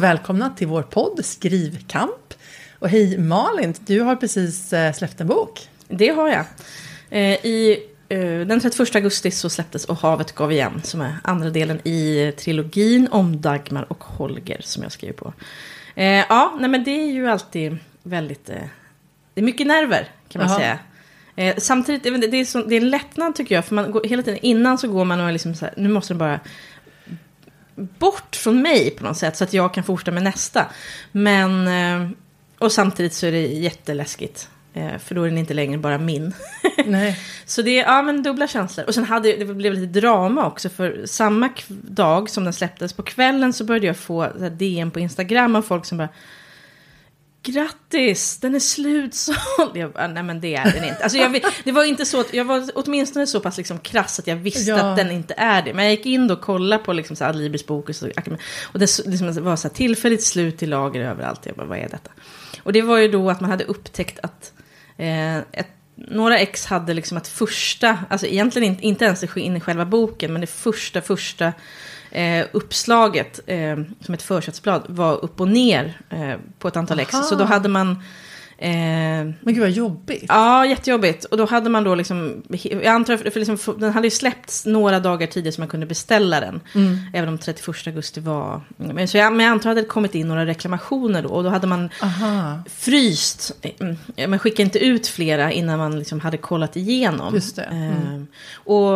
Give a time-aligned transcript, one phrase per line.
[0.00, 2.34] och välkomna till vår podd Skrivkamp.
[2.78, 5.68] Och hej Malin, du har precis eh, släppt en bok.
[5.88, 6.44] Det har jag.
[7.10, 11.50] Eh, I, eh, den 31 augusti så släpptes Och havet gav igen, som är andra
[11.50, 15.32] delen i trilogin om Dagmar och Holger som jag skriver på.
[16.28, 18.46] Ja, nej men det är ju alltid väldigt...
[19.34, 20.58] Det är mycket nerver kan man Aha.
[20.58, 20.78] säga.
[21.36, 23.64] Eh, samtidigt, det är, så, det är en lättnad tycker jag.
[23.64, 25.88] För man går, hela tiden innan så går man och är liksom så här, nu
[25.88, 26.40] måste det bara
[27.98, 29.36] bort från mig på något sätt.
[29.36, 30.66] Så att jag kan fortsätta med nästa.
[31.12, 32.10] Men, eh,
[32.58, 34.48] och samtidigt så är det jätteläskigt.
[34.74, 36.32] Eh, för då är den inte längre bara min.
[36.86, 37.18] Nej.
[37.44, 38.86] så det är ja, men dubbla känslor.
[38.86, 40.68] Och sen hade det blev lite drama också.
[40.68, 45.56] För samma dag som den släpptes på kvällen så började jag få DM på Instagram
[45.56, 46.08] av folk som bara
[47.42, 49.38] Grattis, den är slutsåld.
[49.74, 51.02] Jag bara, nej men det är den inte.
[51.02, 54.36] Alltså jag, det var inte så, jag var åtminstone så pass liksom krass att jag
[54.36, 54.76] visste ja.
[54.76, 55.74] att den inte är det.
[55.74, 58.10] Men jag gick in och kollade på liksom så Adlibris bok och, så,
[58.72, 61.46] och det liksom var så här tillfälligt slut i lager överallt.
[61.46, 62.10] Jag bara, vad är detta?
[62.62, 64.52] Och det var ju då att man hade upptäckt att
[64.96, 69.60] eh, ett, några ex hade liksom ett första, alltså egentligen inte, inte ens in i
[69.60, 71.52] själva boken, men det första, första
[72.10, 77.02] eh, uppslaget eh, som ett försättsblad var upp och ner eh, på ett antal Aha.
[77.02, 77.28] ex.
[77.28, 78.02] Så då hade man
[78.62, 78.70] Eh,
[79.40, 80.24] men gud vad jobbigt.
[80.28, 81.24] Ja, jättejobbigt.
[81.24, 85.00] Och då hade man då liksom, jag antar, för liksom, den hade ju släppts några
[85.00, 86.60] dagar tidigare så man kunde beställa den.
[86.74, 86.98] Mm.
[87.14, 90.14] Även om 31 augusti var, men, så jag, men jag antar att det hade kommit
[90.14, 91.28] in några reklamationer då.
[91.28, 92.62] Och då hade man Aha.
[92.66, 93.52] fryst,
[94.28, 97.34] man skickade inte ut flera innan man liksom hade kollat igenom.
[97.34, 97.62] Just det.
[97.62, 97.92] Mm.
[97.92, 98.22] Eh,
[98.54, 98.92] och,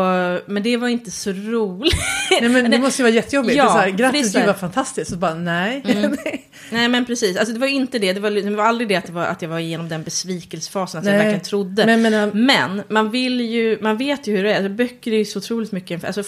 [0.46, 1.94] men det var inte så roligt.
[2.40, 3.56] Nej men det måste ju vara jättejobbigt.
[3.56, 5.12] Ja, det är så här, Grattis, gud vad fantastiskt.
[5.12, 5.82] Och bara nej.
[5.84, 6.16] Mm.
[6.70, 8.12] nej men precis, alltså det var inte det.
[8.12, 10.98] Det var, det var aldrig det att, det var, att jag var igenom den besvikelsefasen,
[10.98, 11.14] att Nej.
[11.14, 11.86] jag verkligen trodde.
[11.86, 14.56] Men, men, men, man vill ju, man vet ju hur det är.
[14.56, 16.22] Alltså, böcker är ju så otroligt mycket, alltså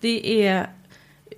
[0.00, 0.70] det är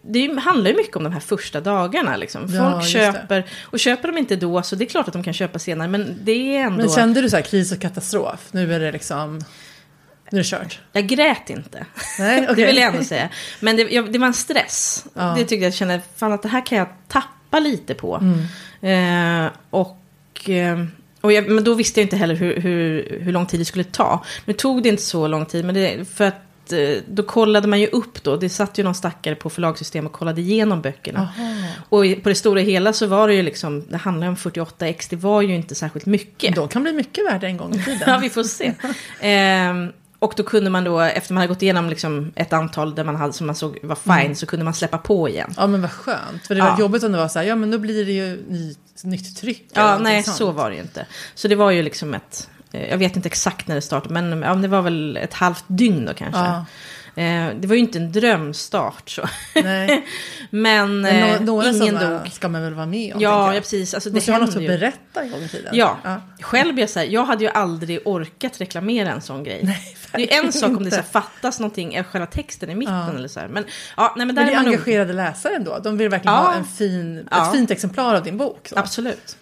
[0.03, 2.17] det handlar ju mycket om de här första dagarna.
[2.17, 2.49] Liksom.
[2.49, 5.33] Folk ja, köper, och köper de inte då så det är klart att de kan
[5.33, 5.89] köpa senare.
[5.89, 6.77] Men det är ändå...
[6.77, 8.49] Men kände du så här kris och katastrof?
[8.53, 9.41] Nu är det liksom...
[10.31, 10.81] Nu är det kört.
[10.93, 11.87] Jag grät inte.
[12.19, 12.55] Nej, okay.
[12.57, 13.29] det vill jag ändå säga.
[13.61, 15.07] Men det, jag, det var en stress.
[15.15, 15.35] Ja.
[15.39, 18.23] Det tyckte jag kände, fan att det här kan jag tappa lite på.
[18.81, 19.47] Mm.
[19.47, 20.51] Eh, och...
[20.51, 20.85] Eh,
[21.23, 23.85] och jag, men då visste jag inte heller hur, hur, hur lång tid det skulle
[23.85, 24.25] ta.
[24.45, 27.81] Nu tog det inte så lång tid, men det, för att eh, då kollade man
[27.81, 28.37] ju upp då.
[28.37, 31.21] Det satt ju någon stackare på förlagssystem och kollade igenom böckerna.
[31.21, 31.55] Aha.
[31.89, 35.09] Och på det stora hela så var det ju liksom, det handlar om 48 x,
[35.09, 36.55] det var ju inte särskilt mycket.
[36.55, 38.03] De kan bli mycket värda en gång i tiden.
[38.07, 38.73] ja, vi får se.
[39.21, 43.05] ehm, och då kunde man då, efter man hade gått igenom liksom ett antal där
[43.05, 44.35] man hade, som man såg var fine, mm.
[44.35, 45.55] så kunde man släppa på igen.
[45.57, 46.47] Ja, men vad skönt.
[46.47, 46.79] För det var ja.
[46.79, 49.71] jobbigt om det var så här, ja men då blir det ju ny, nytt tryck.
[49.73, 50.37] Ja, nej, sånt.
[50.37, 51.07] så var det ju inte.
[51.35, 54.43] Så det var ju liksom ett, eh, jag vet inte exakt när det startade, men
[54.43, 56.41] ja, det var väl ett halvt dygn då kanske.
[56.41, 56.65] Ja.
[57.15, 59.23] Eh, det var ju inte en drömstart så.
[59.55, 60.07] Nej.
[60.51, 62.33] men, men no några ingen dog.
[62.33, 63.21] ska man väl vara med om?
[63.21, 63.95] Ja, ja precis.
[63.95, 65.77] Alltså, det Måste ha något att berätta en gång i tiden.
[65.77, 66.21] Ja, ja.
[66.41, 69.61] själv jag, så här, jag hade ju aldrig orkat reklamera en sån grej.
[69.65, 72.95] Nej, det är en sak om det så här, fattas någonting, själva texten i mitten
[72.95, 73.15] ja.
[73.15, 73.49] eller så här.
[73.49, 73.65] Men,
[73.97, 75.17] ja, nej, men, där men det är, är engagerade nog...
[75.17, 75.79] läsare ändå.
[75.79, 78.69] De vill verkligen ha en fin, ett fint exemplar av din bok.
[78.69, 78.79] Så.
[78.79, 79.37] Absolut.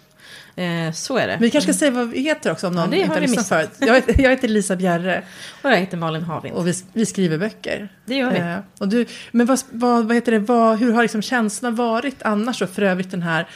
[0.55, 1.37] Eh, så är det.
[1.39, 3.69] Vi kanske ska säga vad vi heter också om någon ja, inte har lyssnat förut.
[3.79, 5.23] Jag heter, jag heter Lisa Bjerre.
[5.61, 6.55] och jag heter Malin Harlind.
[6.55, 7.89] Och vi, vi skriver böcker.
[8.05, 8.39] Det gör vi.
[8.39, 12.23] Eh, och du, men vad, vad, vad heter det, vad, hur har liksom känslan varit
[12.23, 12.67] annars då?
[12.67, 13.47] För övrigt den här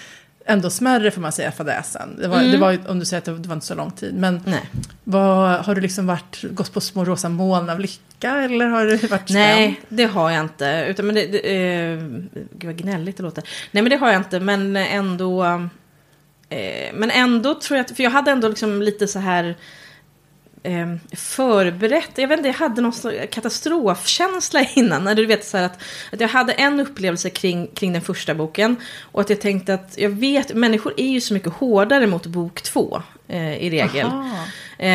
[0.45, 2.17] ändå smärre får man säga fadäsen.
[2.21, 2.51] Det var, mm.
[2.51, 4.15] det var om du säger att det var inte så lång tid.
[4.15, 4.41] Men
[5.03, 8.97] vad, har du liksom varit, gått på små rosa moln av lycka eller har du
[8.97, 9.75] varit Nej, spänd?
[9.89, 10.85] det har jag inte.
[10.89, 11.97] Utan, men det, det, eh,
[12.51, 13.43] gud vad gnälligt det låter.
[13.71, 14.39] Nej, men det har jag inte.
[14.39, 15.43] Men ändå
[16.49, 19.55] Eh, men ändå tror jag att, för jag hade ändå liksom lite så här
[20.63, 22.93] eh, förberett, jag vet inte, jag hade någon
[23.31, 25.03] katastrofkänsla innan.
[25.03, 25.79] När du vet så här att,
[26.11, 28.75] att jag hade en upplevelse kring, kring den första boken.
[29.11, 32.61] Och att jag tänkte att jag vet, människor är ju så mycket hårdare mot bok
[32.61, 34.07] två eh, i regel.
[34.77, 34.87] Eh,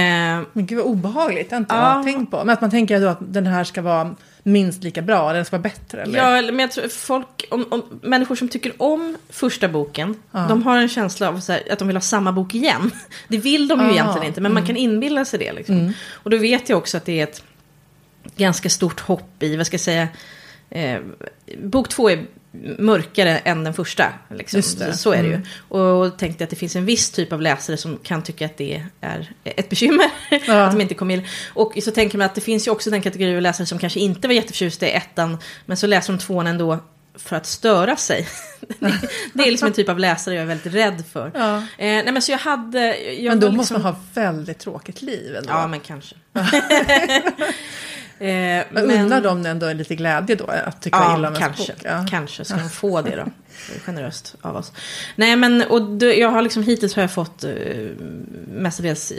[0.52, 1.96] men gud vad obehagligt, det har inte ja.
[1.96, 2.36] jag tänkt på.
[2.36, 5.44] Men att man tänker då att den här ska vara minst lika bra, eller den
[5.44, 6.02] ska vara bättre?
[6.02, 6.18] Eller?
[6.18, 10.46] Ja, men jag tror folk, om, om, människor som tycker om första boken, ja.
[10.48, 12.90] de har en känsla av här, att de vill ha samma bok igen.
[13.28, 13.92] Det vill de ju ja.
[13.92, 14.60] egentligen inte, men mm.
[14.60, 15.52] man kan inbilla sig det.
[15.52, 15.74] Liksom.
[15.78, 15.92] Mm.
[16.10, 17.42] Och då vet jag också att det är ett
[18.36, 20.08] ganska stort hopp i, vad ska jag säga,
[20.70, 21.00] eh,
[21.62, 22.26] bok två är
[22.78, 24.12] mörkare än den första.
[24.30, 24.62] Liksom.
[24.92, 25.34] Så är det ju.
[25.34, 25.46] Mm.
[25.68, 28.82] Och tänkte att det finns en viss typ av läsare som kan tycka att det
[29.00, 30.10] är ett bekymmer.
[30.46, 30.62] Ja.
[30.62, 31.26] att de inte kom in.
[31.54, 34.00] Och så tänker man att det finns ju också den kategori av läsare som kanske
[34.00, 35.38] inte var jätteförtjusta i ettan.
[35.66, 36.78] Men så läser de tvåan ändå
[37.14, 38.28] för att störa sig.
[39.32, 41.30] det är liksom en typ av läsare jag är väldigt rädd för.
[41.34, 41.56] Ja.
[41.56, 43.56] Eh, nej, men, så jag hade, jag men då liksom...
[43.56, 45.50] måste man ha väldigt tråkigt liv ändå.
[45.50, 46.16] Ja, men kanske.
[48.20, 50.46] Eh, men undrar de ändå en lite glädje då?
[50.46, 51.82] Att tycka ja, illa om kanske, bok?
[51.84, 53.24] Ja, kanske ska de få det då.
[53.86, 54.72] Generöst av oss.
[55.16, 57.90] Nej, men och då, jag har liksom hittills har jag fått uh,
[58.48, 59.12] mestadels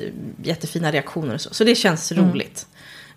[0.44, 1.54] jättefina reaktioner och så.
[1.54, 2.32] Så det känns mm.
[2.32, 2.68] roligt.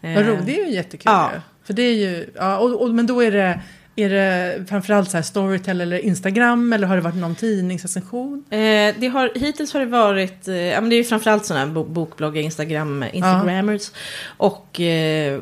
[0.00, 1.02] Vad roligt, det är ju jättekul.
[1.04, 1.30] Ja.
[1.64, 3.60] För det är ju, ja, och, och, men då är det
[3.96, 8.44] är det framförallt så här Storytel eller Instagram eller har det varit någon tidningsrecension?
[8.50, 11.66] Eh, det har, hittills har det varit, eh, ja men det är ju framförallt sådana
[11.66, 13.90] här bokbloggar, Instagram, Instagrammers.
[13.92, 13.98] Ja.
[14.46, 15.40] Och eh,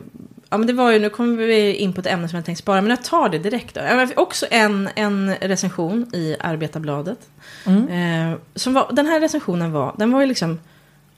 [0.52, 2.62] ja men det var ju, nu kommer vi in på ett ämne som jag tänkte
[2.62, 3.80] spara, men jag tar det direkt då.
[3.80, 7.18] Jag fick också en, en recension i Arbetarbladet.
[7.66, 7.88] Mm.
[8.32, 10.60] Eh, som var, den här recensionen var, den var ju liksom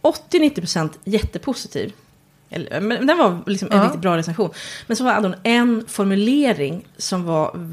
[0.03, 1.93] 80-90% jättepositiv.
[2.81, 3.85] Men den var liksom en ja.
[3.85, 4.51] riktigt bra recension.
[4.87, 7.69] Men så hade hon en formulering som var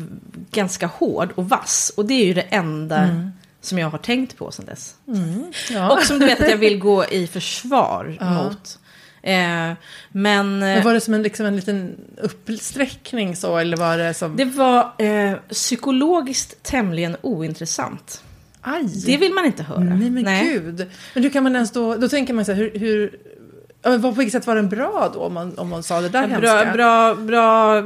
[0.51, 1.91] ganska hård och vass.
[1.97, 3.31] Och det är ju det enda mm.
[3.61, 4.95] som jag har tänkt på sedan dess.
[5.07, 5.51] Mm.
[5.71, 5.91] Ja.
[5.91, 8.43] Och som du vet att jag vill gå i försvar ja.
[8.43, 8.77] mot.
[9.23, 9.77] Eh, men,
[10.11, 13.57] men eh, var det som en, liksom en liten uppsträckning så?
[13.57, 14.37] Eller var det som...
[14.37, 18.23] Det var eh, psykologiskt tämligen ointressant.
[18.61, 18.85] Aj.
[19.05, 19.79] Det vill man inte höra.
[19.79, 20.45] Nej men Nej.
[20.45, 20.87] gud.
[21.13, 24.31] Men hur kan man ens då, då tänker man så här, hur, hur på vilket
[24.31, 27.15] sätt var den bra då, om man, om man sa det där ja, bra, bra,
[27.15, 27.81] bra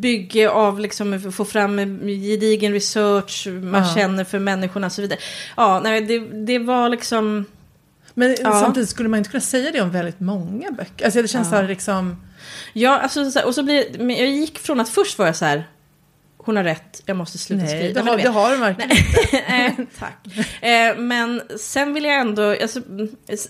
[0.00, 1.76] bygge av liksom få fram
[2.06, 3.94] gedigen research, man ja.
[3.94, 5.18] känner för människorna och så vidare.
[5.56, 7.44] Ja, nej, det, det var liksom...
[8.20, 8.60] Men ja.
[8.60, 11.04] samtidigt skulle man inte kunna säga det om väldigt många böcker.
[11.04, 11.50] Alltså det känns ja.
[11.50, 12.16] så här liksom...
[12.72, 15.68] Ja, alltså, och så blir jag gick från att först var jag så här,
[16.44, 18.02] hon har rätt, jag måste sluta Nej, skriva.
[18.02, 19.86] Det har, det har hon verkligen inte.
[19.98, 20.26] tack.
[20.60, 22.80] Eh, men sen vill jag ändå, alltså,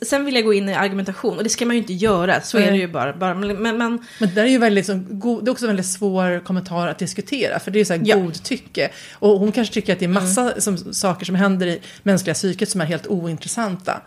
[0.02, 2.58] sen vill jag gå in i argumentation och det ska man ju inte göra, så
[2.58, 2.66] Nej.
[2.66, 3.12] är det ju bara.
[3.12, 3.78] bara men, men,
[4.19, 6.98] men det är ju väldigt, liksom, god, det är också en väldigt svår kommentar att
[6.98, 8.16] diskutera, för det är så här ja.
[8.16, 8.90] godtycke.
[9.12, 10.60] Och hon kanske tycker att det är massa mm.
[10.60, 14.00] som, saker som händer i mänskliga psyket som är helt ointressanta.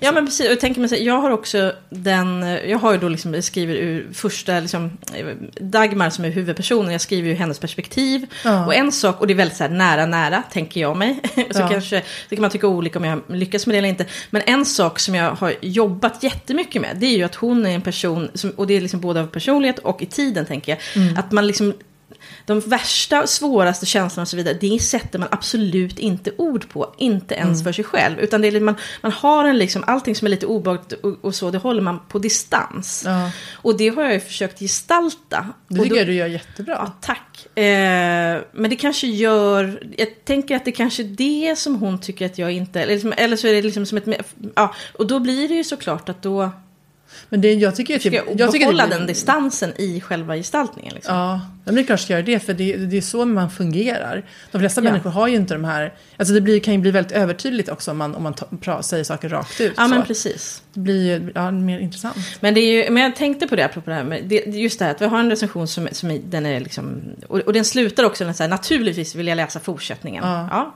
[0.00, 0.14] Ja, så.
[0.14, 3.08] men precis, och jag tänker mig så jag har också den, jag har ju då
[3.08, 4.98] liksom, skriver ur första, liksom,
[5.60, 8.66] Dagmar som är huvudpersonen, jag skriver ju hennes perspektiv Ja.
[8.66, 11.20] Och en sak, och det är väldigt så här, nära, nära, tänker jag mig.
[11.34, 11.68] så ja.
[11.68, 14.06] kanske, det kan man tycka olika om jag lyckas med det eller inte.
[14.30, 17.70] Men en sak som jag har jobbat jättemycket med, det är ju att hon är
[17.70, 21.02] en person, som, och det är liksom både av personlighet och i tiden tänker jag,
[21.02, 21.16] mm.
[21.16, 21.74] att man liksom
[22.44, 26.94] de värsta, svåraste känslorna och så vidare, det sätter man absolut inte ord på.
[26.98, 27.64] Inte ens mm.
[27.64, 28.20] för sig själv.
[28.20, 31.34] Utan det är, man, man har en liksom, allting som är lite obehagligt och, och,
[31.34, 33.02] så, det håller man på distans.
[33.06, 33.30] Ja.
[33.54, 35.46] Och det har jag ju försökt gestalta.
[35.68, 36.74] Det tycker då, jag du gör jättebra.
[36.74, 37.56] Ja, tack.
[37.58, 42.26] Eh, men det kanske gör, jag tänker att det kanske är det som hon tycker
[42.26, 45.20] att jag inte, eller, liksom, eller så är det liksom som ett, ja, och då
[45.20, 46.50] blir det ju såklart att då
[47.28, 50.94] men det, jag tycker att det, jag, tycker behålla det, den distansen i själva gestaltningen.
[50.94, 51.14] Liksom.
[51.14, 54.24] Ja, men det är klart ska göra det, för det, det är så man fungerar.
[54.52, 54.90] De flesta ja.
[54.90, 57.90] människor har ju inte de här, alltså det blir, kan ju bli väldigt övertydligt också
[57.90, 59.72] om man, om man ta, säger saker rakt ut.
[59.76, 59.90] Ja, så.
[59.90, 60.62] men precis.
[60.72, 62.16] Det blir ju ja, mer intressant.
[62.40, 64.78] Men, det är ju, men jag tänkte på det, apropå det här med, det, just
[64.78, 67.52] det här att vi har en recension som, som är, den är liksom, och, och
[67.52, 70.24] den slutar också med så här, naturligtvis vill jag läsa fortsättningen.
[70.24, 70.48] Ja.
[70.50, 70.74] ja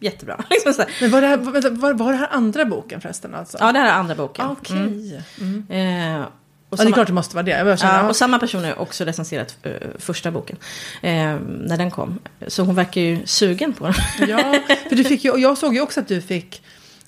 [0.00, 0.44] jättebra.
[0.50, 1.36] Liksom Men var det, här,
[1.70, 3.34] var, var det här andra boken förresten?
[3.34, 3.58] Alltså?
[3.60, 4.46] Ja, det här är andra boken.
[4.46, 4.76] Ah, okej.
[4.76, 5.20] Okay.
[5.40, 5.64] Mm.
[5.68, 6.20] Mm.
[6.20, 6.26] Eh,
[6.70, 7.78] och samma, ja, det är klart det måste vara det.
[7.82, 10.56] Ja, och samma person har också recenserat uh, första boken.
[11.02, 12.18] Eh, när den kom.
[12.46, 13.94] Så hon verkar ju sugen på den.
[14.28, 14.38] ja,
[14.88, 16.62] för du fick ju, jag såg ju också att du fick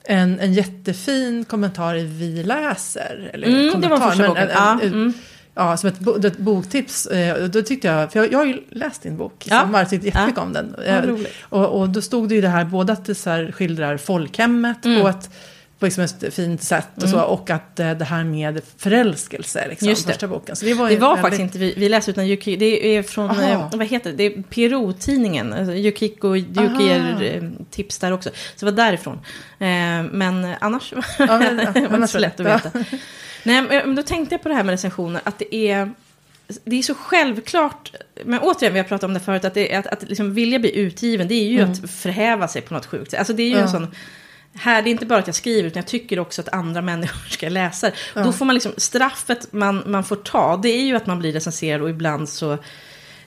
[0.05, 3.31] en, en jättefin kommentar i Vi läser.
[3.35, 4.43] Eller mm, kommentar, det var första boken.
[4.43, 5.15] En, en, ja, mm.
[5.55, 7.07] Ja, som ett, ett boktips.
[7.07, 9.61] Eh, då tyckte jag, för jag, jag har ju läst din bok i ja.
[9.61, 10.43] sommar, tyckte jättemycket ja.
[10.43, 10.75] om den.
[10.79, 13.97] Ja, eh, och, och då stod det ju det här, både att det så skildrar
[13.97, 15.03] folkhemmet mm.
[15.03, 15.31] på ett
[15.83, 17.29] på liksom ett fint sätt och, så, mm.
[17.29, 20.13] och att eh, det här med förälskelse, liksom, Just det.
[20.13, 20.57] första boken.
[20.57, 21.23] Så det var, det var väldigt...
[21.23, 24.27] faktiskt inte vi, vi läste utan Yuki, det är från, eh, vad heter det, det
[24.27, 28.31] är PRO-tidningen, alltså Yukiko Yuki ger eh, tips där också.
[28.31, 29.21] Så det var därifrån.
[30.13, 32.71] Men annars ja, men, var det inte så lätt att veta.
[33.43, 35.93] Nej, men då tänkte jag på det här med recensioner, att det är
[36.65, 39.87] det är så självklart, men återigen vi har pratat om det förut, att, det, att,
[39.87, 41.73] att liksom vilja bli utgiven, det är ju mm.
[41.73, 43.61] att förhäva sig på något sjukt Alltså det är ju ja.
[43.61, 43.95] en sån,
[44.55, 47.31] här, det är inte bara att jag skriver, utan jag tycker också att andra människor
[47.31, 48.23] ska läsa ja.
[48.23, 51.33] Då får man liksom, straffet man, man får ta, det är ju att man blir
[51.33, 52.59] recenserad och ibland så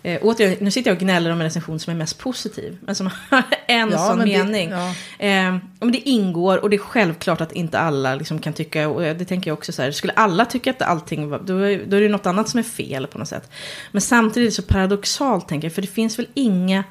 [0.06, 2.96] Eh, återigen, nu sitter jag och gnäller om en recension som är mest positiv, men
[2.96, 4.70] som har en ja, sån mening.
[4.70, 4.90] Det, ja.
[5.26, 9.02] eh, men det ingår och det är självklart att inte alla liksom kan tycka, och
[9.02, 11.54] det tänker jag också så här, skulle alla tycka att allting var, då,
[11.88, 13.52] då är det något annat som är fel på något sätt.
[13.92, 16.84] Men samtidigt så paradoxalt tänker jag, för det finns väl inga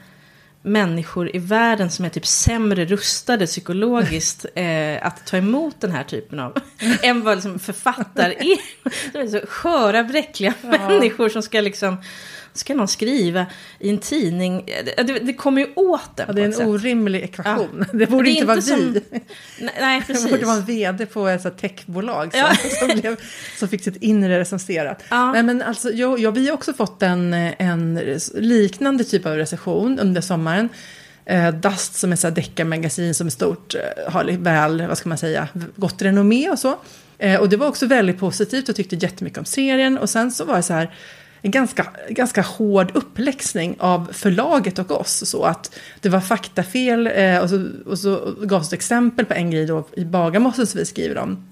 [0.64, 6.04] människor i världen som är typ sämre rustade psykologiskt eh, att ta emot den här
[6.04, 6.58] typen av,
[7.02, 8.58] än vad liksom författare är.
[9.12, 10.68] Det är så sköra, bräckliga ja.
[10.68, 11.96] människor som ska liksom
[12.54, 13.46] ska någon skriva
[13.78, 14.64] i en tidning.
[14.66, 16.66] Det, det, det kommer ju åt den ja, Det är en sätt.
[16.66, 17.86] orimlig ekvation.
[17.92, 17.98] Ja.
[17.98, 19.00] Det borde det inte vara inte vi.
[19.00, 19.20] Som,
[19.80, 20.24] nej, precis.
[20.24, 22.56] Det borde vara en vd på ett techbolag som, ja.
[22.80, 23.16] som, blev,
[23.58, 25.02] som fick sitt inre recenserat.
[25.08, 25.32] Ja.
[25.32, 28.00] Nej, men alltså, jag, jag, vi har också fått en, en
[28.34, 30.68] liknande typ av recension under sommaren.
[31.26, 35.18] Eh, Dust som är ett deckarmagasin som är stort, eh, har väl, vad ska man
[35.18, 36.78] säga, gott renommé och så.
[37.18, 39.98] Eh, och det var också väldigt positivt och tyckte jättemycket om serien.
[39.98, 40.94] Och sen så var det så här,
[41.44, 45.30] en ganska, ganska hård uppläxning av förlaget och oss.
[45.30, 49.50] Så att det var faktafel eh, och, så, och så gavs ett exempel på en
[49.50, 51.48] grej då i Bagarmossen som vi skriver om.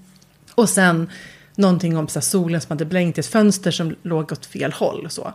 [0.55, 1.09] Och sen
[1.55, 4.71] någonting om så här, solen som hade blänkt i ett fönster som låg åt fel
[4.71, 5.05] håll.
[5.05, 5.33] Och så.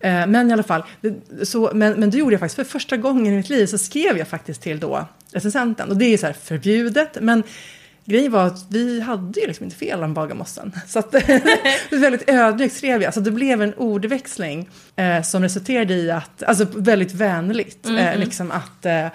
[0.00, 2.96] Eh, men i alla fall, det, så, men, men det gjorde jag faktiskt för första
[2.96, 5.90] gången i mitt liv så skrev jag faktiskt till då recensenten.
[5.90, 7.42] Och det är så här förbjudet, men
[8.04, 10.72] grejen var att vi hade ju liksom inte fel om Bagarmossen.
[10.86, 11.14] Så att,
[11.90, 13.14] väldigt ödmjukt skrev jag.
[13.14, 18.12] Så det blev en ordväxling eh, som resulterade i att, alltså väldigt vänligt, mm -hmm.
[18.12, 19.06] eh, liksom att, eh,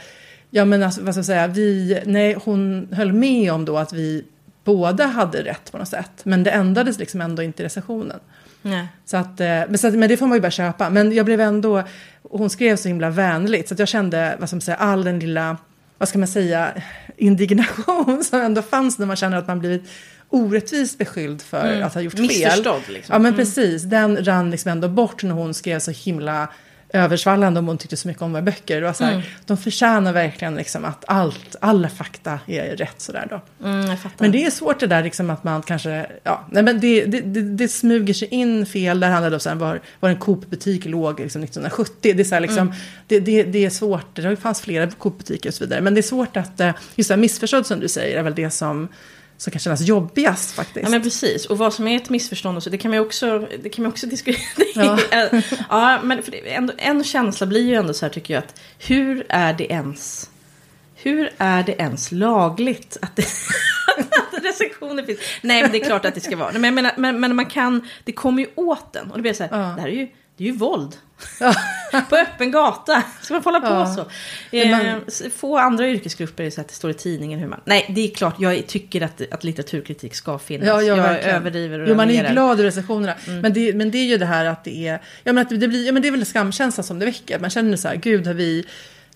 [0.50, 3.94] ja men alltså, vad ska jag säga, vi, nej hon höll med om då att
[3.94, 4.26] vi
[4.64, 6.12] båda hade rätt på något sätt.
[6.24, 8.20] Men det ändrades liksom ändå inte i recensionen.
[8.62, 8.88] Nej.
[9.06, 10.90] Så att, eh, men, så, men det får man ju bara köpa.
[10.90, 11.84] Men jag blev ändå,
[12.24, 15.20] hon skrev så himla vänligt så att jag kände, vad ska man säga, all den
[15.20, 15.58] lilla,
[15.98, 16.74] vad ska man säga,
[17.18, 19.84] indignation som ändå fanns när man känner att man blivit
[20.30, 21.88] orättvist beskylld för mm.
[21.88, 22.22] att ha gjort fel.
[22.22, 23.14] Missförstådd liksom.
[23.14, 23.36] Ja men mm.
[23.36, 26.50] precis, den rann liksom ändå bort när hon skrev så himla
[26.96, 28.82] översvallande om hon tyckte så mycket om våra böcker.
[28.82, 29.24] Det var så här, mm.
[29.46, 33.68] De förtjänar verkligen liksom att allt, alla fakta är rätt sådär då.
[33.68, 37.06] Mm, men det är svårt det där liksom att man kanske, ja, nej men det,
[37.06, 39.00] det, det, det smyger sig in fel.
[39.00, 41.96] Där handlar det om var, var en Coop-butik låg liksom 1970.
[42.02, 42.74] Det är, så här, liksom, mm.
[43.08, 45.82] det, det, det är svårt, det fanns flera Coop-butiker och så vidare.
[45.82, 48.36] Men det är svårt att, eh, just det här missförstånd som du säger är väl
[48.36, 48.88] det som
[49.38, 50.84] som kan kännas jobbigast faktiskt.
[50.84, 53.06] Ja men precis, och vad som är ett missförstånd och så, det kan man ju
[53.06, 54.46] också, det kan man också diskutera.
[55.12, 55.42] Ja.
[55.70, 59.54] ja, men ändå, en känsla blir ju ändå så här tycker jag att hur är
[59.54, 60.30] det ens,
[60.96, 63.22] hur är det ens lagligt att, det,
[63.98, 65.20] att recensioner finns?
[65.42, 67.88] Nej men det är klart att det ska vara, men, menar, men, men man kan,
[68.04, 69.76] det kommer ju åt den och det blir så här, ja.
[69.76, 70.96] det här är ju, det är ju våld.
[72.10, 73.04] på öppen gata.
[73.22, 73.96] Ska man få hålla på ja.
[73.96, 74.06] så?
[74.58, 75.02] Eh, man...
[75.36, 77.60] Få andra yrkesgrupper så att det står i tidningen hur man...
[77.66, 80.68] Nej, det är klart, jag tycker att, att litteraturkritik ska finnas.
[80.68, 81.36] Ja, jag verkligen.
[81.36, 83.16] överdriver och jo, man är glad i recensionerna.
[83.28, 83.40] Mm.
[83.40, 85.02] Men, det, men det är ju det här att det är...
[85.24, 87.40] Ja, men, att det, blir, ja, men det är väl skamkänslan som det väcker.
[87.40, 88.66] Man känner så här, gud har vi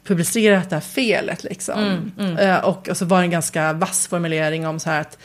[0.04, 1.80] publicerat det här felet liksom.
[1.80, 2.50] Mm, mm.
[2.50, 5.18] Uh, och, och så var det en ganska vass formulering om så här att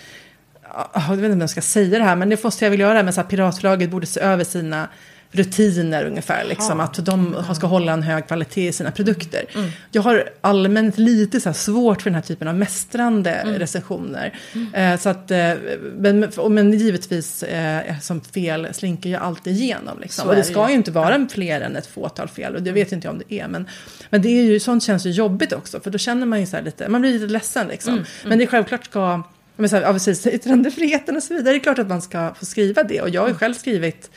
[0.94, 3.02] jag vet inte om jag ska säga det här, men det måste jag väl göra.
[3.02, 4.88] Men så här, piratförlaget borde se över sina
[5.34, 6.44] rutiner ungefär.
[6.44, 9.44] Liksom, att de ska hålla en hög kvalitet i sina produkter.
[9.54, 9.70] Mm.
[9.90, 13.58] Jag har allmänt lite så svårt för den här typen av mästrande mm.
[13.58, 14.38] recensioner.
[14.52, 14.74] Mm.
[14.74, 15.52] Eh, så att, eh,
[15.96, 20.00] men, men givetvis eh, som fel slinker jag alltid igenom.
[20.00, 20.28] Liksom.
[20.28, 22.54] Och det ska ju inte vara fler än ett fåtal fel.
[22.54, 23.48] Och det vet inte jag om det är.
[23.48, 23.68] Men,
[24.10, 25.80] men det är ju, sånt känns ju jobbigt också.
[25.80, 27.92] För då känner man ju så lite, man blir lite ledsen liksom.
[27.92, 28.04] Mm.
[28.04, 28.28] Mm.
[28.28, 29.22] Men det är självklart ska
[29.56, 31.52] men så här, ja, precis, yttrandefriheten och så vidare.
[31.52, 33.00] Det är klart att man ska få skriva det.
[33.00, 34.10] Och jag har ju själv skrivit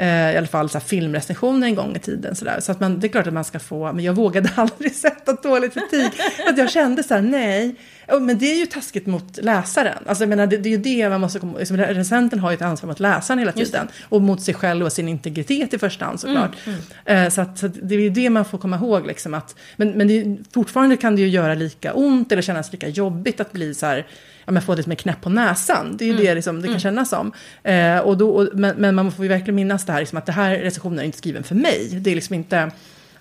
[0.00, 2.36] eh, i alla fall så här, filmrecensioner en gång i tiden.
[2.36, 2.60] Så, där.
[2.60, 5.32] så att man, det är klart att man ska få, men jag vågade aldrig sätta
[5.32, 6.12] dålig kritik.
[6.48, 7.74] att jag kände så här, nej.
[8.20, 10.04] Men det är ju taskigt mot läsaren.
[10.06, 12.54] Alltså, jag menar, det, det är ju det man måste komma liksom, Recensenten har ju
[12.54, 13.88] ett ansvar mot läsaren hela tiden.
[14.08, 16.56] Och mot sig själv och sin integritet i första hand såklart.
[16.66, 17.24] Mm, mm.
[17.24, 19.06] Eh, så, att, så att det är ju det man får komma ihåg.
[19.06, 22.88] Liksom, att, men men det, fortfarande kan det ju göra lika ont eller kännas lika
[22.88, 24.06] jobbigt att bli så här
[24.44, 25.96] ja, men få som en knäpp på näsan.
[25.96, 26.24] Det är ju mm.
[26.24, 26.80] det liksom, det kan mm.
[26.80, 27.32] kännas som.
[27.62, 30.26] Eh, och då, och, men, men, man får ju verkligen minnas det här, liksom, att
[30.26, 31.88] det här recensionen är inte skriven för mig.
[31.92, 32.70] Det är liksom inte...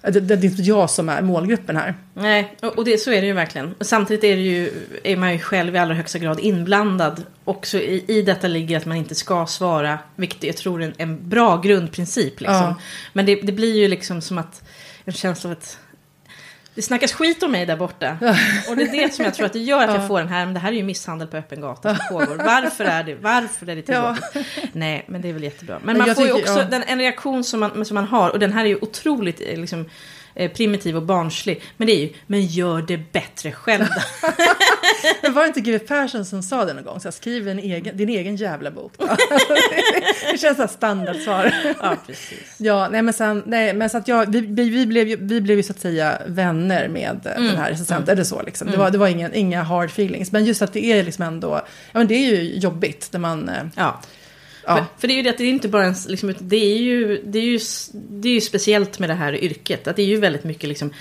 [0.02, 1.96] Det, det, är inte jag som är målgruppen här.
[2.14, 3.76] Nej, och det, så är det ju verkligen.
[3.82, 4.72] Samtidigt är, det ju,
[5.04, 7.24] är man ju själv i allra högsta grad inblandad.
[7.46, 10.94] Också i, i detta ligger att man inte ska svara, vilket jag tror är en,
[10.98, 12.40] en bra grundprincip.
[12.40, 12.56] Liksom.
[12.56, 12.76] Ja.
[13.14, 14.64] Men det, det, blir ju liksom som att
[15.06, 15.78] en känsla av att
[16.76, 18.18] det snackas skit om mig där borta.
[18.70, 20.46] Och det är det som jag tror att det gör att jag får den här,
[20.46, 22.36] men det här är ju misshandel på öppen gata som pågår.
[22.36, 24.24] Varför är det, varför är det tillåtet?
[24.34, 24.42] Ja.
[24.74, 25.80] Nej, men det är väl jättebra.
[25.84, 26.64] Men, men man får ju också ja.
[26.64, 29.60] den, en reaktion som man, som man har, och den här är ju otroligt eh,
[29.60, 29.86] liksom,
[30.40, 31.62] Eh, primitiv och barnslig.
[31.78, 33.86] Men det är ju, men gör det bättre själv
[35.22, 35.88] men var det inte G.W.
[35.88, 37.00] Persson som sa det någon gång?
[37.00, 38.94] Så här, skriv en egen, din egen jävla bok.
[38.98, 39.06] Då.
[40.32, 41.54] det känns som standardsvar.
[41.82, 42.56] ja, precis.
[42.58, 45.42] Ja, nej men sen, nej, men så att jag, vi, vi, vi, blev, ju, vi
[45.42, 47.48] blev ju så att säga vänner med mm.
[47.48, 48.04] den här recensenten.
[48.04, 48.14] Mm.
[48.14, 48.68] Eller så liksom.
[48.68, 48.78] Mm.
[48.78, 50.32] Det var, det var ingen, inga hard feelings.
[50.32, 51.50] Men just att det är liksom ändå,
[51.92, 54.02] ja men det är ju jobbigt när man, eh, ja.
[54.66, 54.76] Ja.
[54.76, 56.78] För, för, det är ju det att det är inte bara en, liksom, det är
[56.78, 57.60] ju, det är ju,
[57.94, 59.88] det är ju speciellt med det här yrket.
[59.88, 60.92] Att det är ju väldigt mycket liksom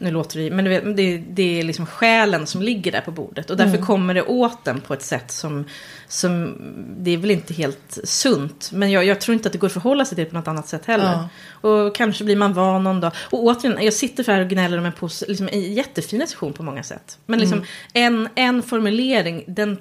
[0.00, 3.50] nu låter det men vet, det, det är liksom själen som ligger där på bordet.
[3.50, 3.86] Och därför mm.
[3.86, 5.64] kommer det åt den på ett sätt som,
[6.08, 6.56] som,
[6.98, 8.70] det är väl inte helt sunt.
[8.72, 10.48] Men jag, jag tror inte att det går att förhålla sig till det på något
[10.48, 11.28] annat sätt heller.
[11.62, 11.70] Ja.
[11.70, 13.12] Och kanske blir man van någon dag.
[13.30, 16.52] Och återigen, jag sitter för här och gnäller om en, pos, liksom, en jättefin session
[16.52, 17.18] på många sätt.
[17.26, 17.64] Men liksom
[17.94, 18.14] mm.
[18.14, 19.78] en, en formulering, den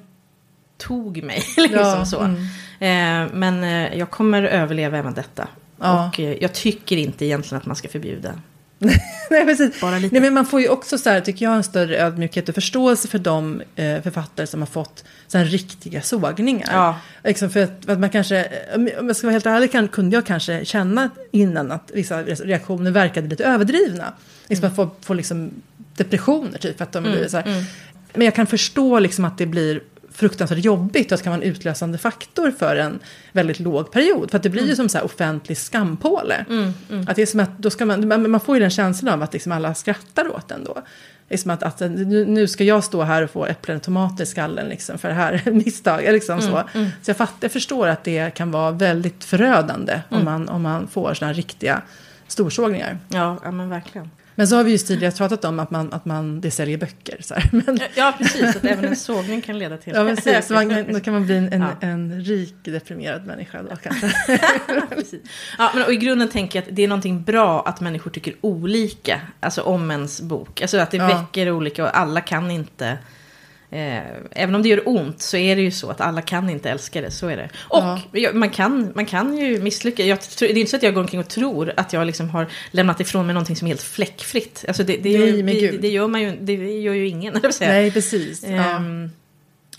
[0.80, 1.44] tog mig.
[1.58, 2.20] liksom ja, så.
[2.20, 2.42] Mm.
[2.80, 5.48] Eh, men eh, jag kommer överleva även detta.
[5.80, 6.08] Ja.
[6.08, 8.34] Och eh, jag tycker inte egentligen att man ska förbjuda.
[9.30, 9.82] Nej, precis.
[9.82, 10.14] Bara lite.
[10.14, 13.08] Nej, men man får ju också, så här, tycker jag, en större ödmjukhet och förståelse
[13.08, 16.70] för de eh, författare som har fått så här, riktiga sågningar.
[16.72, 17.00] Ja.
[17.24, 20.16] Liksom för, att, för, att, man kanske, om jag ska vara helt ärlig, kan, kunde
[20.16, 24.14] jag kanske känna innan att vissa reaktioner verkade lite överdrivna.
[24.48, 24.72] Liksom mm.
[24.72, 25.52] att få, få liksom
[25.96, 26.78] depressioner, typ.
[26.78, 27.18] För att de mm.
[27.18, 27.48] blir så här.
[27.48, 27.64] Mm.
[28.14, 29.82] Men jag kan förstå liksom att det blir
[30.20, 33.00] fruktansvärt jobbigt och att det kan vara en utlösande faktor för en
[33.32, 34.32] väldigt låg period.
[34.32, 34.70] För att det blir mm.
[34.70, 36.46] ju som så här offentlig skampåle.
[36.50, 37.06] Mm, mm.
[37.08, 39.34] Att det är som att då ska man, man får ju den känslan av att
[39.34, 40.84] liksom alla skrattar åt en då.
[41.28, 44.24] Det är som att, att nu ska jag stå här och få äpplen och tomater
[44.24, 46.14] i skallen liksom för det här misstaget.
[46.14, 46.90] Liksom så mm, mm.
[47.02, 50.26] så jag, fatt, jag förstår att det kan vara väldigt förödande om, mm.
[50.26, 51.82] man, om man får sådana riktiga
[52.28, 52.98] storsågningar.
[53.10, 54.10] Ja, ja men verkligen.
[54.40, 57.18] Men så har vi ju tidigare pratat om att, man, att man, det säljer böcker.
[57.20, 57.80] Så Men...
[57.96, 58.56] Ja, precis.
[58.56, 59.94] Att även en sågning kan leda till...
[59.96, 60.48] Ja, precis.
[60.48, 61.70] Så man, då kan man bli en, en, ja.
[61.82, 64.12] en rik deprimerad människa då kanske.
[65.58, 68.34] ja, men och i grunden tänker jag att det är någonting bra att människor tycker
[68.42, 69.22] olika.
[69.40, 70.62] Alltså om ens bok.
[70.62, 71.08] Alltså att det ja.
[71.08, 72.98] väcker olika och alla kan inte
[73.72, 76.70] Eh, även om det gör ont så är det ju så att alla kan inte
[76.70, 77.50] älska det, så är det.
[77.56, 78.30] Och ja.
[78.34, 80.06] man, kan, man kan ju misslyckas.
[80.06, 82.48] Jag, det är inte så att jag går omkring och tror att jag liksom har
[82.72, 84.66] lämnat ifrån mig någonting som är helt fläckfritt.
[84.68, 87.42] Alltså det, det, nej, det, det gör, man ju, det gör ju ingen.
[87.60, 88.44] Nej, precis.
[88.44, 88.82] Eh, ja.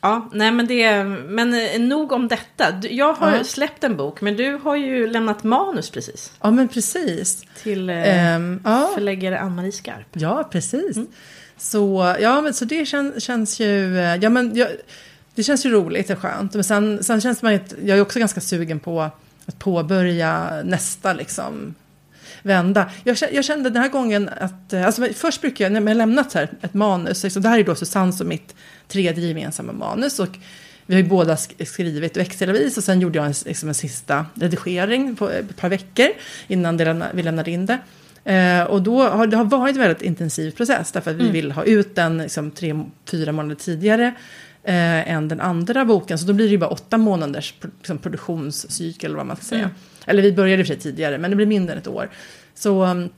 [0.03, 2.65] Ja, nej men det, men eh, nog om detta.
[2.91, 3.45] Jag har ja.
[3.45, 6.33] släppt en bok, men du har ju lämnat manus precis.
[6.41, 7.45] Ja, men precis.
[7.63, 8.91] Till eh, um, ja.
[8.95, 10.07] förläggare Ann-Marie Skarp.
[10.13, 10.97] Ja, precis.
[10.97, 11.09] Mm.
[11.61, 13.99] Så, ja, men, så det kän, känns ju...
[13.99, 14.69] Eh, ja, men, jag,
[15.35, 16.55] det känns ju roligt och skönt.
[16.55, 17.61] Men sen, sen känns man ju...
[17.85, 19.01] Jag är också ganska sugen på
[19.47, 21.75] att påbörja nästa liksom,
[22.43, 22.91] vända.
[23.05, 24.73] Jag, jag kände den här gången att...
[24.73, 27.65] Eh, alltså, först brukar jag, när jag lämnat här ett manus, liksom, det här är
[27.65, 28.55] då Susanne och mitt
[28.89, 30.19] tredje gemensamma manus.
[30.19, 30.39] Och
[30.87, 35.17] vi har ju båda skrivit växelvis och sen gjorde jag en, liksom en sista redigering
[35.17, 36.09] på ett par veckor
[36.47, 36.77] innan
[37.13, 37.79] vi lämnade in det.
[38.25, 41.33] Eh, och då har det har varit en väldigt intensiv process därför att vi mm.
[41.33, 44.15] vill ha ut den liksom, tre, fyra månader tidigare
[44.65, 46.19] eh, än den andra boken.
[46.19, 49.63] Så då blir det ju bara åtta månaders liksom, produktionscykel, vad man ska säga.
[49.63, 49.75] Mm.
[50.07, 52.11] Eller vi började i och för sig tidigare, men det blir mindre än ett år.
[52.55, 53.09] Så, mm,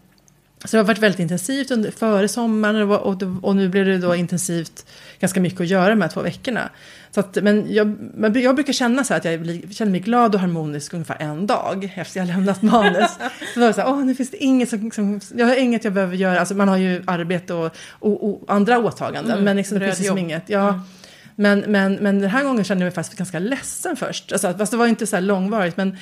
[0.64, 3.98] så det har varit väldigt intensivt under, före sommaren och, och, och nu blir det
[3.98, 4.86] då intensivt
[5.20, 6.70] ganska mycket att göra de här två veckorna.
[7.14, 7.96] Så att, men jag,
[8.35, 12.20] jag brukar känna så att jag känner mig glad och harmonisk ungefär en dag efter
[12.20, 13.11] jag lämnat manus.
[13.55, 15.85] så var det så här, åh nu finns det inget som, som, jag har inget
[15.85, 19.57] jag behöver göra, alltså man har ju arbete och, och, och andra åtaganden, mm, men
[19.57, 20.42] liksom, det finns liksom inget.
[20.46, 20.81] Ja, mm.
[21.37, 24.33] Men, men, men den här gången kände jag mig faktiskt ganska ledsen först.
[24.33, 25.77] Alltså, fast det var inte så här långvarigt.
[25.77, 25.96] Men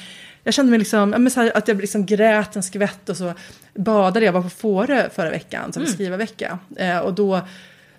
[0.45, 3.35] jag kände mig liksom, här, att jag liksom grät en skvätt och så
[3.75, 4.33] badade jag.
[4.33, 5.95] var på Fårö förra veckan, som mm.
[5.95, 6.59] skrivarvecka.
[6.77, 7.41] Eh, och då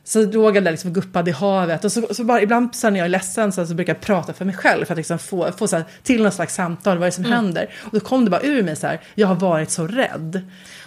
[0.03, 1.85] så låg jag där liksom guppad i havet.
[1.85, 4.33] Och så, så bara, ibland så när jag är ledsen så, så brukar jag prata
[4.33, 7.03] för mig själv för att liksom få, få så här, till något slags samtal, vad
[7.03, 7.35] är det som mm.
[7.35, 7.69] händer?
[7.79, 10.41] Och då kom det bara ur mig så här, jag har varit så rädd.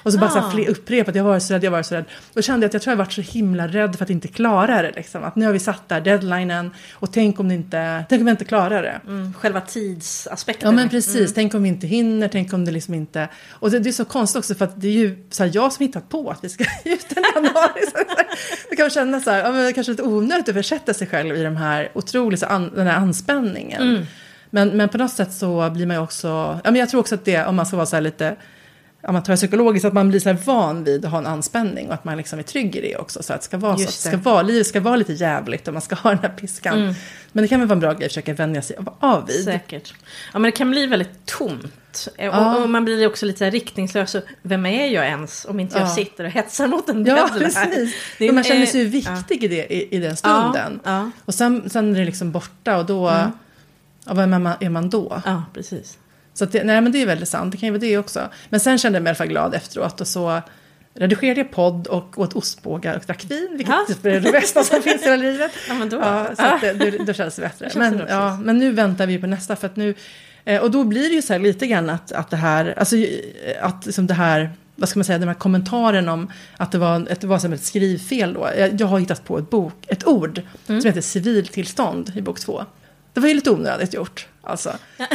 [0.05, 0.51] Och så bara ah.
[0.51, 2.05] så här, upprepat, jag har varit så rädd, jag har varit så rädd.
[2.05, 4.29] Och då kände jag att jag tror jag varit så himla rädd för att inte
[4.29, 4.93] klara det.
[4.97, 5.25] Liksom.
[5.25, 8.35] Att nu har vi satt där deadlinen och tänk om, det inte, tänk om jag
[8.35, 9.01] inte klarar det.
[9.07, 9.35] Mm.
[9.35, 10.69] Själva tidsaspekten.
[10.69, 11.33] Ja men precis, mm.
[11.35, 13.29] tänk om vi inte hinner, tänk om det liksom inte...
[13.51, 15.73] Och det, det är så konstigt också för att det är ju så här, jag
[15.73, 17.81] som hittat på att vi ska ut den januari.
[18.71, 21.43] det kan känna så här, ja, men kanske lite onödigt att försätta sig själv i
[21.43, 23.83] de här otroliga, an, den här anspänningen.
[23.83, 24.07] Mm.
[24.51, 27.15] Men, men på något sätt så blir man ju också, ja men jag tror också
[27.15, 28.37] att det, om man ska vara så här lite
[29.07, 32.39] amatörpsykologiskt, att man blir så van vid att ha en anspänning och att man liksom
[32.39, 33.23] är trygg i det också.
[33.23, 35.75] Så att det ska vara så, att ska vara, livet ska vara lite jävligt och
[35.75, 36.79] man ska ha den här piskan.
[36.79, 36.95] Mm.
[37.33, 39.45] Men det kan väl vara en bra grej att försöka vänja sig av vid.
[39.45, 39.95] Säkert.
[40.33, 42.09] Ja men det kan bli väldigt tomt.
[42.19, 42.57] Ja.
[42.57, 44.11] Och, och, man blir också lite riktningslös.
[44.11, 45.95] Så är jag ens om inte jag ja.
[45.95, 47.95] sitter och hetsar mot en Ja, precis.
[48.19, 49.47] Det är, man känner sig ju viktig ja.
[49.47, 50.81] i, det, i, i den stunden.
[51.25, 53.31] Och sen, sen är det liksom borta och då, mm.
[54.07, 55.23] ja, vad är man, är man då?
[55.25, 55.99] Ja, precis.
[56.35, 58.29] Så det, nej, men det är väldigt sant, det kan ju vara det också.
[58.49, 60.43] Men sen kände jag mig i alla fall glad efteråt och så
[60.95, 63.85] redigerade jag podd och åt ostbågar och drack vin, vilket ja.
[63.89, 65.53] Typ är det bästa som finns i hela livet.
[65.69, 65.97] Ja, men då.
[65.97, 67.69] Ja, så att, då, då känns det bättre.
[67.73, 69.95] Det men, ja, men nu väntar vi på nästa, för att nu,
[70.45, 72.97] eh, och då blir det ju så här lite grann att, att det här, alltså
[73.61, 77.07] att liksom det här, vad ska man säga, den här kommentaren om att det var,
[77.11, 78.49] att det var som ett skrivfel då.
[78.59, 80.81] Jag, jag har hittat på ett, bok, ett ord mm.
[80.81, 82.65] som heter civiltillstånd i bok två.
[83.13, 84.27] Det var ju lite onödigt gjort.
[84.47, 84.73] Alltså.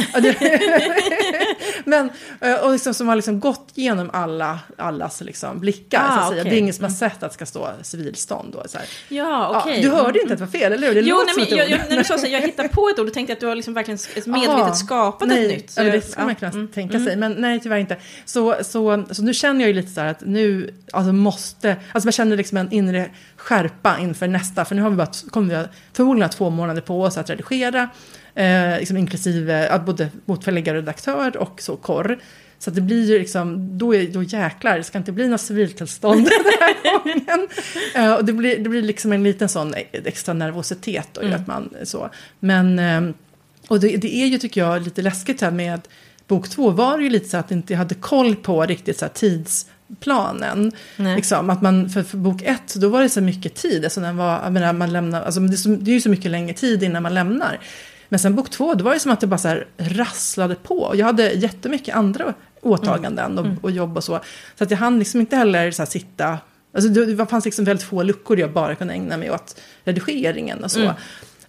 [1.84, 6.04] men, eh, och liksom, som har liksom gått igenom alla, allas liksom blickar.
[6.04, 6.40] Ah, så att säga.
[6.40, 6.50] Okay.
[6.50, 6.98] Det är ingen som har mm.
[6.98, 8.52] sett att det ska stå civilstånd.
[8.52, 8.86] Då, så här.
[9.08, 9.76] Ja, okay.
[9.76, 10.94] ja, du hörde inte att det var fel, eller hur?
[10.94, 12.98] Det jo, nej, men, jag, jag, när du sa så här, jag hittar på ett
[12.98, 15.70] ord, då tänkte jag att du har liksom verkligen medvetet Aha, skapat nej, ett nytt.
[15.70, 16.26] Så eller det ska ja.
[16.26, 16.68] man kunna mm.
[16.68, 17.20] tänka sig, mm.
[17.20, 17.96] men nej, tyvärr inte.
[18.24, 22.06] Så, så, så nu känner jag ju lite så här att nu alltså måste, alltså
[22.06, 25.66] jag känner liksom en inre skärpa inför nästa, för nu har vi bara, kommer vi
[25.92, 27.88] förmodligen ha två månader på oss att redigera.
[28.34, 32.18] Eh, liksom inklusive både motförläggare och redaktör och så korr.
[32.58, 36.24] Så det blir ju liksom, då, är, då jäklar, det ska inte bli något civiltillstånd
[36.44, 37.48] den här gången.
[37.96, 41.40] Uh, och det blir, det blir liksom en liten sån extra nervositet då, mm.
[41.40, 42.10] att man så.
[42.40, 43.14] Men, uh,
[43.68, 45.80] och det, det, är ju tycker jag lite läskigt här med
[46.26, 49.12] bok två var ju lite så att jag inte hade koll på riktigt så här
[49.12, 50.72] tidsplanen.
[50.96, 53.84] Liksom, att man, för, för, bok ett, då var det så mycket tid.
[53.84, 56.30] Alltså när var, menar, man lämnar, alltså det, är så, det är ju så mycket
[56.30, 57.60] längre tid innan man lämnar.
[58.10, 60.92] Men sen bok två, då var det som att det bara så här rasslade på.
[60.94, 63.58] Jag hade jättemycket andra åtaganden och, mm.
[63.62, 64.20] och jobb och så.
[64.58, 66.38] Så att jag hann liksom inte heller så sitta
[66.74, 70.70] Alltså det fanns liksom väldigt få luckor jag bara kunde ägna mig åt redigeringen och
[70.70, 70.80] så.
[70.80, 70.94] Mm.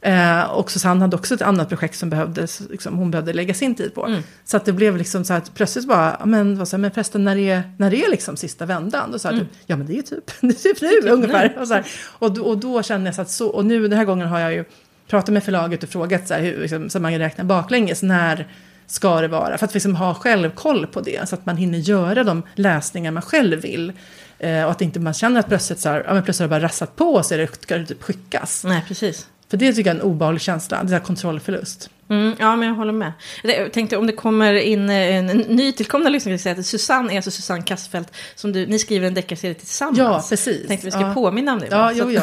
[0.04, 3.76] Eh, och Susanne hade också ett annat projekt som behövdes, liksom, hon behövde lägga sin
[3.76, 4.06] tid på.
[4.06, 4.21] Mm.
[4.45, 7.24] Så att det blev liksom så att plötsligt bara, men, vad så här, men förresten
[7.24, 9.39] när det är, när det är liksom sista vändan, då sa mm.
[9.39, 11.58] typ, ja men det är typ, det är typ nu typ ungefär.
[11.60, 14.06] Och, så här, och, och då kände jag så att så, och nu den här
[14.06, 14.65] gången har jag ju
[15.12, 18.47] pratat med förlaget och frågat så här, hur, liksom, så man kan räkna baklänges, när
[18.88, 19.58] ska det vara?
[19.58, 23.24] För att liksom ha självkoll på det, så att man hinner göra de läsningar man
[23.24, 23.93] själv vill.
[24.39, 26.62] Eh, och att inte man känner att plötsligt, så här, ja, men plötsligt har det
[26.62, 28.63] bara rassat på så det ska det typ skickas.
[28.63, 29.28] Nej, precis.
[29.50, 31.89] För det tycker jag är en obehaglig känsla, det är kontrollförlust.
[32.12, 33.12] Mm, ja, men jag håller med.
[33.43, 37.62] Jag tänkte om det kommer in en nytillkomna lyssnare säga att Susanne är alltså Susanne
[37.62, 39.97] Kassfeldt som du, ni skriver en deckarserie tillsammans.
[39.97, 40.67] Ja, precis.
[40.67, 41.13] Tänkte vi ska ja.
[41.13, 41.67] påminna om det.
[41.71, 42.21] Ja, jo, ja.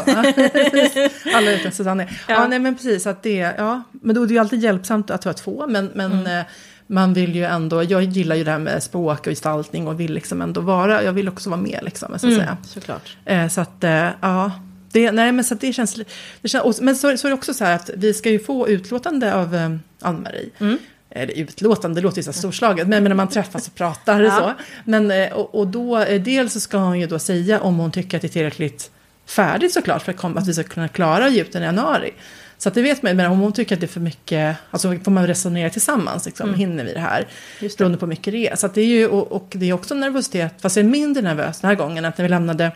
[1.35, 2.09] Alla utom Susanne.
[2.29, 2.35] Ja.
[2.35, 5.25] ja, nej men precis att det, ja, men då är det ju alltid hjälpsamt att
[5.25, 6.39] vara två, men, men mm.
[6.39, 6.45] Eh,
[6.87, 10.15] man vill ju ändå, jag gillar ju det här med språk och gestaltning och vill
[10.15, 12.09] liksom ändå vara, jag vill också vara med liksom.
[12.09, 12.57] Så, att mm, säga.
[12.63, 13.17] Såklart.
[13.25, 14.51] Eh, så att, eh, ja.
[14.93, 16.01] Det, nej, men så det känns,
[16.41, 18.69] det känns men så, så är det också så här att vi ska ju få
[18.69, 19.71] utlåtande av eh,
[20.01, 20.51] Ann-Marie.
[20.59, 20.79] Mm.
[21.11, 24.37] Eller utlåtande, det låter ju så storslaget, men när man träffas och pratar ja.
[24.37, 24.65] så.
[24.85, 27.93] Men, eh, och, och då, eh, dels så ska hon ju då säga om hon
[27.93, 28.91] tycker att det är tillräckligt
[29.27, 31.67] färdigt såklart för att, komma, att vi ska kunna klara att ge ut den i
[31.67, 32.13] januari.
[32.59, 34.99] Så att det vet man, men om hon tycker att det är för mycket, alltså
[35.05, 36.61] får man resonera tillsammans, liksom, mm.
[36.61, 37.27] hinner vi det här?
[37.61, 37.83] Just det.
[37.83, 38.57] Beroende på hur mycket det är.
[38.57, 41.23] Så att det är ju, och, och, det är också nervositet, fast jag är mindre
[41.23, 42.73] nervös den här gången, att när vi lämnade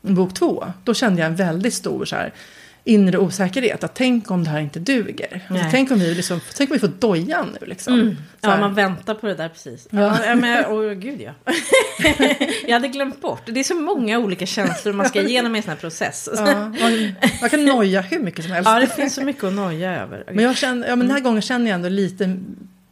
[0.00, 2.32] bok två, då kände jag en väldigt stor så här,
[2.84, 3.84] inre osäkerhet.
[3.84, 5.46] Att tänk om det här inte duger.
[5.48, 7.66] Alltså, tänk, om vi liksom, tänk om vi får dojan nu.
[7.66, 7.94] Liksom.
[7.94, 8.16] Mm.
[8.40, 9.88] Ja, man väntar på det där precis.
[9.90, 10.18] Ja.
[10.26, 11.32] Ja, men, oh, gud ja.
[12.66, 13.42] jag hade glömt bort.
[13.46, 16.28] Det är så många olika känslor man ska igenom i en sån här process.
[16.36, 18.70] Ja, man, man, kan noja hur mycket som helst.
[18.70, 20.24] Ja, det finns så mycket att noja över.
[20.26, 22.36] Men, jag känner, ja, men den här gången känner jag ändå lite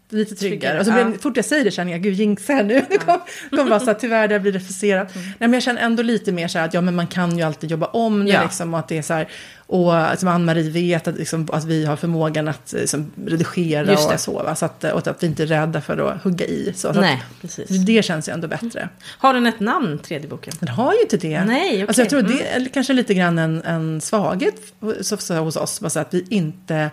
[0.09, 0.81] lite tryggare.
[0.81, 1.12] Och så blir, ja.
[1.21, 2.75] fort jag säger det känner jag, gud jinxa här nu.
[2.90, 2.99] Ja.
[2.99, 5.14] Kommer, kommer vara så här, tyvärr det blir refuserat.
[5.14, 5.27] Mm.
[5.27, 7.42] Nej, men jag känner ändå lite mer så här att ja, men man kan ju
[7.44, 8.42] alltid jobba om det ja.
[8.42, 8.75] liksom.
[8.75, 9.29] Och att det är så här,
[9.68, 14.55] och som Ann-Marie vet att, liksom, att vi har förmågan att liksom, redigera och så.
[14.57, 16.73] Så att, och att vi inte är rädda för att hugga i.
[16.77, 17.68] Så, så Nej, att, precis.
[17.68, 18.88] Det känns ju ändå bättre.
[19.18, 20.53] Har den ett namn, tredje boken?
[20.61, 21.44] Den har ju inte det.
[21.44, 21.87] Nej, okay.
[21.87, 22.37] alltså, jag tror mm.
[22.37, 24.55] det är kanske lite grann en, en svaghet
[25.01, 25.83] så, så, hos oss.
[25.88, 26.90] Så att vi inte...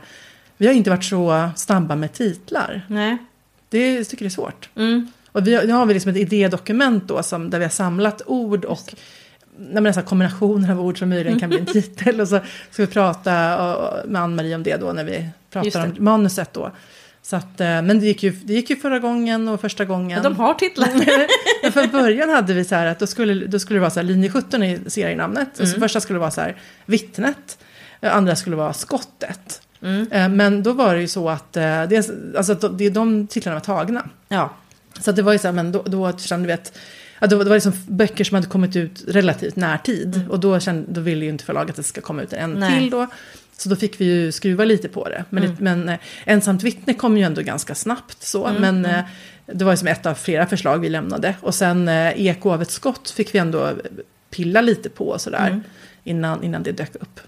[0.58, 2.86] Vi har inte varit så snabba med titlar.
[2.88, 3.18] Nej.
[3.70, 4.70] Det jag tycker det är svårt.
[4.76, 5.12] Mm.
[5.32, 8.65] Och vi, nu har vi liksom ett idédokument då som, där vi har samlat ord
[8.65, 8.96] och
[10.06, 12.22] kombinationer av ord som möjligen kan bli en titel.
[12.22, 12.39] Och så
[12.72, 13.32] ska vi prata
[14.06, 16.72] med Ann-Marie om det då när vi pratar om manuset då.
[17.22, 20.24] Så att, eh, men det gick, ju, det gick ju förra gången och första gången.
[20.24, 20.89] De har titlar.
[21.63, 24.00] men från början hade vi så här att då skulle, då skulle det vara så
[24.00, 25.60] här linje 17 i serienamnet.
[25.60, 25.72] Mm.
[25.72, 27.58] Så första skulle vara så här vittnet.
[28.02, 29.62] Andra skulle vara skottet.
[29.86, 30.12] Mm.
[30.12, 33.62] Eh, men då var det ju så att eh, det, alltså, det, de titlarna var
[33.62, 34.10] tagna.
[34.28, 34.54] Ja.
[35.00, 36.78] Så det var ju så här, men då, då kände vi att
[37.19, 40.15] Ja, det var liksom böcker som hade kommit ut relativt närtid.
[40.15, 40.32] Mm.
[40.32, 42.80] Och då, kände, då ville ju inte förlaget att det ska komma ut en Nej.
[42.80, 43.08] till då.
[43.58, 45.26] Så då fick vi ju skruva lite på det.
[45.30, 45.56] Men, mm.
[45.60, 48.48] men eh, Ensamt vittne kom ju ändå ganska snabbt så.
[48.48, 48.62] Mm.
[48.62, 49.06] Men eh, mm.
[49.45, 51.36] det var ju som ett av flera förslag vi lämnade.
[51.41, 53.71] Och sen eh, Eko av ett skott fick vi ändå
[54.30, 55.48] pilla lite på sådär.
[55.48, 55.63] Mm.
[56.04, 57.19] Innan, innan det dök upp.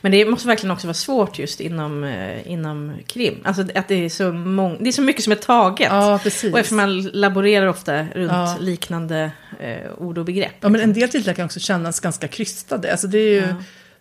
[0.00, 3.40] Men det måste verkligen också vara svårt just inom, eh, inom krim.
[3.44, 5.88] Alltså att det är, så mång, det är så mycket som är taget.
[5.90, 6.52] Ja, precis.
[6.52, 8.56] Och eftersom man laborerar ofta runt ja.
[8.60, 10.54] liknande eh, ord och begrepp.
[10.60, 12.92] Ja, men en del titlar kan också kännas ganska krystade.
[12.92, 13.40] Alltså det är ju...
[13.40, 13.54] Ja.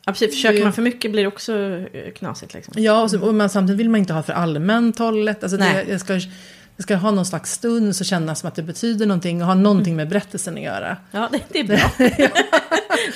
[0.06, 0.32] Ja, precis.
[0.32, 1.54] Försöker man för mycket blir det också
[1.94, 2.54] eh, knasigt.
[2.54, 2.74] Liksom.
[2.78, 5.44] Ja, och, så, och man, samtidigt vill man inte ha för allmänt hållet.
[5.44, 6.20] Alltså det, jag ska,
[6.78, 9.56] det ska ha någon slags stund så kännas som att det betyder någonting och ha
[9.56, 10.98] någonting med berättelsen att göra.
[11.12, 11.92] Ja, det, det är bra.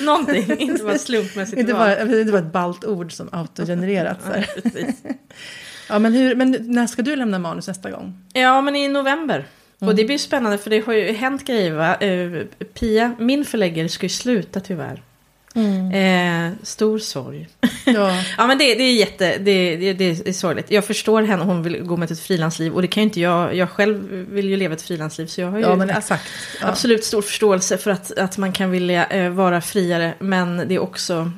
[0.00, 4.18] någonting, inte bara slumpmässigt inte bara, inte bara ett balt ord som autogenererat.
[4.34, 4.42] ja,
[5.88, 8.18] Ja, men, hur, men när ska du lämna manus nästa gång?
[8.32, 9.46] Ja, men i november.
[9.80, 9.88] Mm.
[9.88, 11.96] Och det blir spännande för det har ju hänt grejer va.
[12.02, 12.44] Uh,
[12.74, 15.02] Pia, min förläggare, ska ju sluta tyvärr.
[15.54, 15.92] Mm.
[15.92, 17.48] Eh, stor sorg.
[17.84, 18.22] Ja.
[18.38, 20.70] ja men det, det är jätte, det, det, det, är sorgligt.
[20.70, 22.74] Jag förstår henne, hon vill gå med ett frilansliv.
[22.74, 25.26] Och det kan ju inte jag, jag själv vill ju leva ett frilansliv.
[25.26, 26.28] Så jag har ju ja, men exakt.
[26.60, 26.68] Ja.
[26.68, 30.14] absolut stor förståelse för att, att man kan vilja eh, vara friare.
[30.18, 31.32] Men det är också,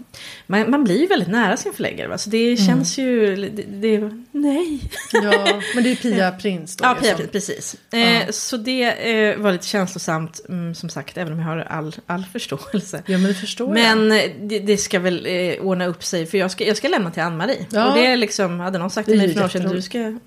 [0.46, 2.08] man, man blir ju väldigt nära sin förläggare.
[2.08, 2.18] Va?
[2.18, 2.66] Så det mm.
[2.66, 4.80] känns ju, det, det, nej.
[5.12, 6.84] Ja, men det är Pia Prins då.
[6.84, 7.76] Ja, Pia Prins, precis.
[7.92, 11.94] Eh, så det eh, var lite känslosamt, mm, som sagt, även om jag har all,
[12.06, 13.02] all förståelse.
[13.06, 14.01] Ja, men det förstår men, jag.
[14.08, 17.10] Men det, det, ska väl eh, ordna upp sig, för jag ska, jag ska lämna
[17.10, 17.66] till Ann-Marie.
[17.70, 17.88] Ja.
[17.88, 20.18] Och det är liksom, hade någon sagt till mig för några år sedan, du ska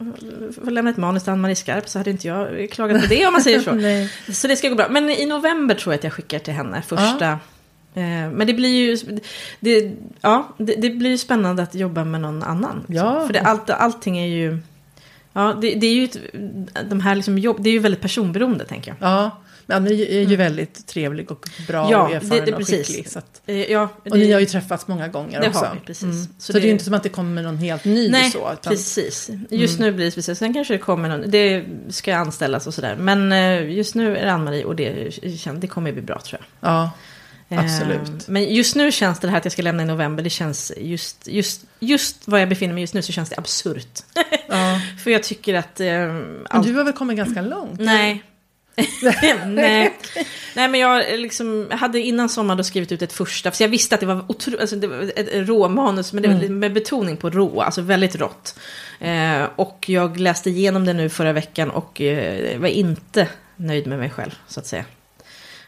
[0.63, 3.33] få lämna ett manus till Ann-Marie Skarp, så hade inte jag klagat på det om
[3.33, 4.31] man säger så.
[4.33, 4.87] så det ska gå bra.
[4.89, 7.25] Men i november tror jag att jag skickar till henne första.
[7.25, 7.39] Ja.
[8.01, 8.97] Eh, men det blir ju
[9.59, 12.83] det, ja, det, det blir spännande att jobba med någon annan.
[12.87, 13.25] Ja.
[13.27, 14.59] För det, allt, allting är ju...
[15.33, 16.17] Ja, det, det är ju ett,
[16.89, 19.09] de här liksom jobb, det är ju väldigt personberoende tänker jag.
[19.09, 19.31] Ja,
[19.65, 20.37] men ni är ju mm.
[20.37, 23.09] väldigt trevlig och bra ja, och erfaren det, det, och skicklig.
[23.09, 25.65] Så att, eh, ja, det, och ni har ju träffats många gånger det också.
[25.65, 26.03] Har vi, precis.
[26.03, 26.27] Mm.
[26.37, 28.37] Så, så det, är inte som att det kommer någon helt ny nej, så.
[28.37, 29.29] Utan, precis.
[29.49, 29.89] Just mm.
[29.89, 30.39] nu blir det speciellt.
[30.39, 32.95] Sen kanske det kommer någon, det ska anställas och sådär.
[32.95, 35.09] Men eh, just nu är det Ann-Marie och det,
[35.55, 36.69] det kommer bli bra tror jag.
[36.69, 36.91] Ja.
[37.49, 38.27] Absolut.
[38.27, 41.27] Men just nu känns det här att jag ska lämna i november, det känns just,
[41.27, 43.99] just, just var jag befinner mig just nu så känns det absurt.
[44.47, 44.81] Ja.
[45.03, 45.79] För jag tycker att...
[45.79, 47.79] Eh, men du har väl kommit ganska långt?
[47.79, 48.23] Nej.
[49.45, 49.97] Nej.
[50.55, 53.95] Nej, men jag liksom, hade innan sommaren då skrivit ut ett första, för jag visste
[53.95, 56.59] att det var, otro, alltså det var ett råmanus, men det var mm.
[56.59, 58.59] med betoning på rå, alltså väldigt rått.
[58.99, 63.99] Eh, och jag läste igenom det nu förra veckan och eh, var inte nöjd med
[63.99, 64.85] mig själv, så att säga.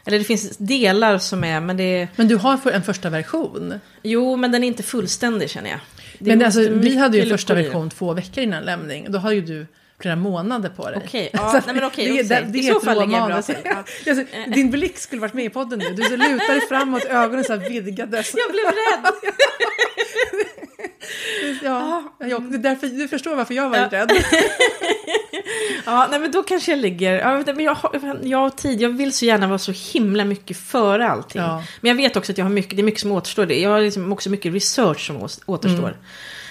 [0.04, 2.08] Eller det finns delar som är, men det...
[2.16, 3.80] Men du har en första version?
[4.02, 5.80] Jo, men den är inte fullständig känner jag.
[6.18, 9.06] Det men alltså, vi hade ju första version två veckor innan lämning.
[9.08, 9.66] Då har ju du
[10.00, 11.02] flera månader på dig.
[11.04, 12.12] Okej, okay, ja, nej men okej.
[12.12, 13.56] Okay, det, det, I så fall ligger jag bra till.
[14.08, 15.94] alltså, din blick skulle varit med i podden nu.
[15.94, 18.34] Du så lutar dig framåt, ögonen så här vidgades.
[18.36, 19.12] Jag blev rädd.
[21.62, 23.88] ja, jag, det är därför, du förstår varför jag var ja.
[23.90, 24.12] rädd.
[25.86, 27.18] ja, nej men då kanske jag ligger...
[27.18, 27.78] Ja, men jag,
[28.22, 31.42] jag har tid, jag vill så gärna vara så himla mycket före allting.
[31.42, 31.62] Ja.
[31.80, 33.52] Men jag vet också att jag har mycket, det är mycket som återstår.
[33.52, 35.88] Jag har liksom också mycket research som återstår.
[35.88, 36.00] Mm.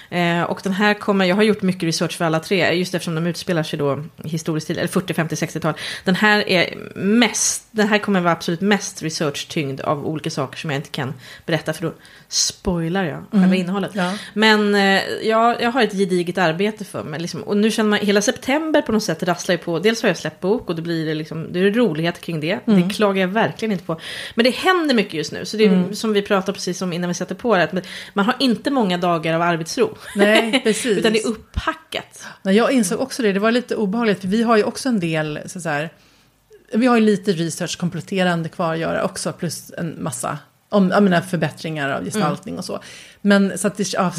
[0.10, 3.16] Eh, och den här kommer, jag har gjort mycket research för alla tre, just eftersom
[3.16, 5.74] de utspelar sig då historiskt eller 40, 50, 60-tal.
[6.04, 10.70] Den här är mest, den här kommer vara absolut mest research-tyngd av olika saker som
[10.70, 11.14] jag inte kan
[11.46, 11.94] berätta för då
[12.28, 13.60] spoilar jag själva mm.
[13.60, 13.92] innehållet.
[13.94, 14.14] Ja.
[14.34, 17.20] Men eh, jag, jag har ett gediget arbete för mig.
[17.20, 19.80] Liksom, och nu känner man, hela september på något sätt rasslar ju på.
[19.80, 22.60] Dels har jag släppt bok och då blir det liksom, det är rolighet kring det.
[22.68, 22.88] Mm.
[22.88, 24.00] Det klagar jag verkligen inte på.
[24.36, 25.46] Men det händer mycket just nu.
[25.46, 25.96] Så det är mm.
[25.96, 27.64] som vi pratade precis om innan vi satte på det.
[27.64, 27.74] Att
[28.14, 29.97] man har inte många dagar av arbetsro.
[30.16, 30.98] Nej, precis.
[30.98, 32.26] Utan det är upphackat.
[32.44, 33.34] Nej, jag insåg också det.
[33.34, 34.22] Det var lite obehagligt.
[34.22, 35.90] För vi har ju också en del, så här,
[36.74, 39.34] vi har ju lite research kompletterande kvar att göra också.
[39.34, 40.38] Plus en massa
[40.70, 42.60] om menar, förbättringar av gestaltning mm.
[42.60, 42.80] och så.
[43.28, 44.14] Men, så att det, ja,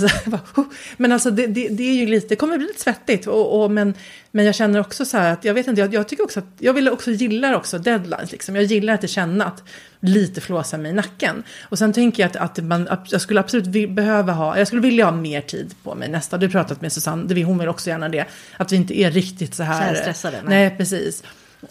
[0.97, 3.27] men alltså det, det, det, är ju lite, det kommer bli lite svettigt.
[3.27, 3.95] Och, och, men,
[4.31, 6.47] men jag känner också så här att, jag vet inte, jag, jag tycker också att,
[6.59, 8.57] jag vill också gillar också deadlines liksom.
[8.57, 9.63] Jag gillar att känna att
[10.01, 11.43] lite flåsa mig i nacken.
[11.63, 14.83] Och sen tänker jag att, att, man, att jag skulle absolut behöva ha, jag skulle
[14.83, 16.39] vilja ha mer tid på mig nästa.
[16.39, 18.25] Du pratat med Susanne, hon vill också gärna det.
[18.57, 19.95] Att vi inte är riktigt så här.
[19.95, 20.37] Så stressade.
[20.45, 20.69] Nej.
[20.69, 21.23] nej, precis.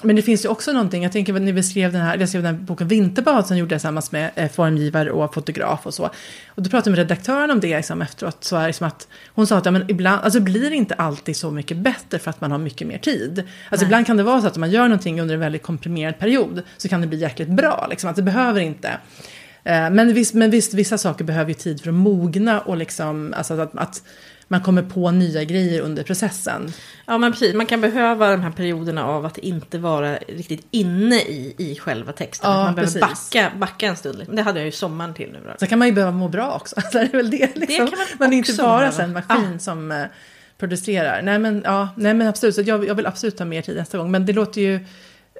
[0.03, 2.43] Men det finns ju också någonting, jag tänker när vi skrev den här, jag skrev
[2.43, 6.03] den här boken Vinterbad som gjorde jag tillsammans med eh, formgivare och fotograf och så.
[6.47, 9.47] Och då pratade jag med redaktören om det liksom, efteråt, så är liksom att hon
[9.47, 12.41] sa att ja, men ibland, alltså blir det inte alltid så mycket bättre för att
[12.41, 13.43] man har mycket mer tid.
[13.69, 16.19] Alltså ibland kan det vara så att om man gör någonting under en väldigt komprimerad
[16.19, 18.89] period så kan det bli jäkligt bra, liksom, att det behöver inte.
[19.63, 23.33] Eh, men visst, men visst, vissa saker behöver ju tid för att mogna och liksom,
[23.37, 24.03] alltså att, att
[24.47, 26.73] man kommer på nya grejer under processen.
[27.05, 31.15] Ja men precis, man kan behöva de här perioderna av att inte vara riktigt inne
[31.15, 32.51] i, i själva texten.
[32.51, 34.23] Ja, man behöver backa, backa en stund.
[34.31, 35.53] Det hade jag ju sommaren till nu.
[35.59, 36.81] Så kan man ju behöva må bra också.
[36.91, 37.85] Så är väl det, liksom.
[37.85, 39.59] det kan man, man är inte bara en maskin ja.
[39.59, 40.05] som uh,
[40.57, 41.21] producerar.
[41.21, 43.97] Nej men, ja, nej, men absolut, så jag, jag vill absolut ta mer tid nästa
[43.97, 44.11] gång.
[44.11, 44.79] Men det låter ju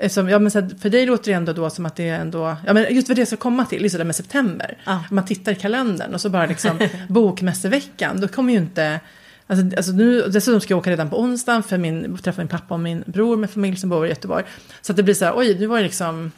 [0.10, 2.56] som, ja, men så för dig låter det ändå då som att det är ändå,
[2.66, 4.78] ja men just vad det ska komma till, liksom det med september.
[4.84, 5.00] Ah.
[5.12, 6.80] Man tittar i kalendern och så bara liksom
[7.10, 9.00] bokmässeveckan, då kommer ju inte,
[9.48, 12.74] alltså, alltså nu, dessutom ska jag åka redan på onsdagen för min, träffa min pappa
[12.74, 14.44] och min bror med familj som bor i Göteborg.
[14.82, 16.32] Så att det blir så här, oj, nu var det liksom,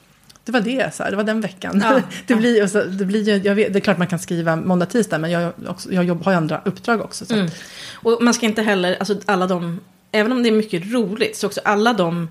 [0.46, 1.82] det var det, så här, det var den veckan.
[1.84, 4.86] Ja, det, blir, så, det, blir, jag vet, det är klart man kan skriva måndag,
[4.86, 7.26] tisdag, men jag, också, jag jobb, har ju andra uppdrag också.
[7.26, 7.34] Så.
[7.34, 7.50] Mm.
[7.94, 9.80] Och man ska inte heller, alltså alla de,
[10.12, 12.28] även om det är mycket roligt, så också alla de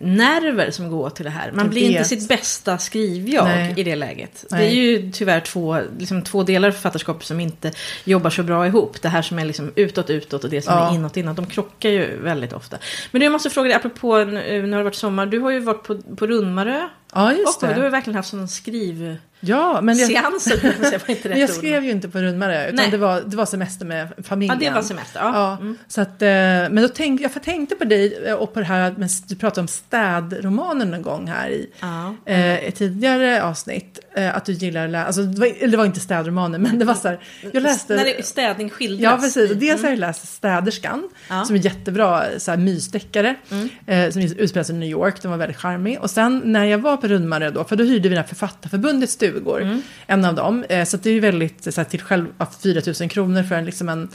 [0.00, 1.52] nerver som går till det här.
[1.52, 2.06] Man Jag blir inte vet.
[2.06, 3.74] sitt bästa skrivjag Nej.
[3.76, 4.44] i det läget.
[4.50, 4.66] Det Nej.
[4.66, 7.72] är ju tyvärr två, liksom, två delar av författarskap som inte
[8.04, 9.02] jobbar så bra ihop.
[9.02, 10.90] Det här som är liksom utåt, utåt och det som Ja.
[10.90, 11.36] är inåt, inåt.
[11.36, 12.76] De krockar ju väldigt ofta.
[13.10, 15.26] Men du, jag måste fråga dig, apropå nu när det har varit sommar.
[15.26, 16.88] Du har ju varit på, på Rundmarö.
[17.16, 17.90] Ja, just Och du har det.
[17.90, 19.16] verkligen haft sån skriv...
[19.40, 22.90] Ja, men jag, Seanser, inte rätt jag skrev ju inte på Rundmare, utan Nej.
[22.90, 24.58] det var, det var semester med Ja, familjen.
[24.58, 25.20] det var semester.
[25.20, 25.30] Ja.
[25.34, 25.78] Ja, Mm.
[25.88, 28.94] så att, eh, men då tänkte jag tänkte på dig eh, och på det här,
[28.98, 32.14] men du pratade om städromanen någon gång här i Ja.
[32.26, 33.98] eh, ett tidigare avsnitt.
[34.16, 36.84] Eh, att du gillar att läsa, alltså det var, det var inte städromaner, men det
[36.84, 37.18] var så här,
[37.52, 37.96] jag läste...
[37.96, 39.00] När det, städning skildras.
[39.12, 39.50] Ja, precis.
[39.50, 41.44] Och dels har jag läst Städerskan, Ja.
[41.44, 43.68] som är jättebra så här, mysdeckare, Mm.
[43.86, 45.22] eh, som utspelar sig i New York.
[45.22, 45.98] Den var väldigt charmig.
[46.00, 49.12] Och sen när jag var på Rundmarö då, för då hyrde vi den här Författarförbundets
[49.12, 49.82] stugor, Mm.
[50.06, 50.64] en av dem.
[50.68, 53.54] Eh, så det är ju väldigt, så här, till själv, ja, 4 000 kronor för
[53.54, 54.08] en, liksom en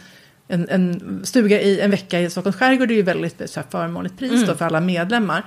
[0.47, 4.17] en, en stuga i en vecka i Stockholms skärgård är ju väldigt så här, förmånligt
[4.19, 4.45] pris Mm.
[4.47, 5.37] då för alla medlemmar.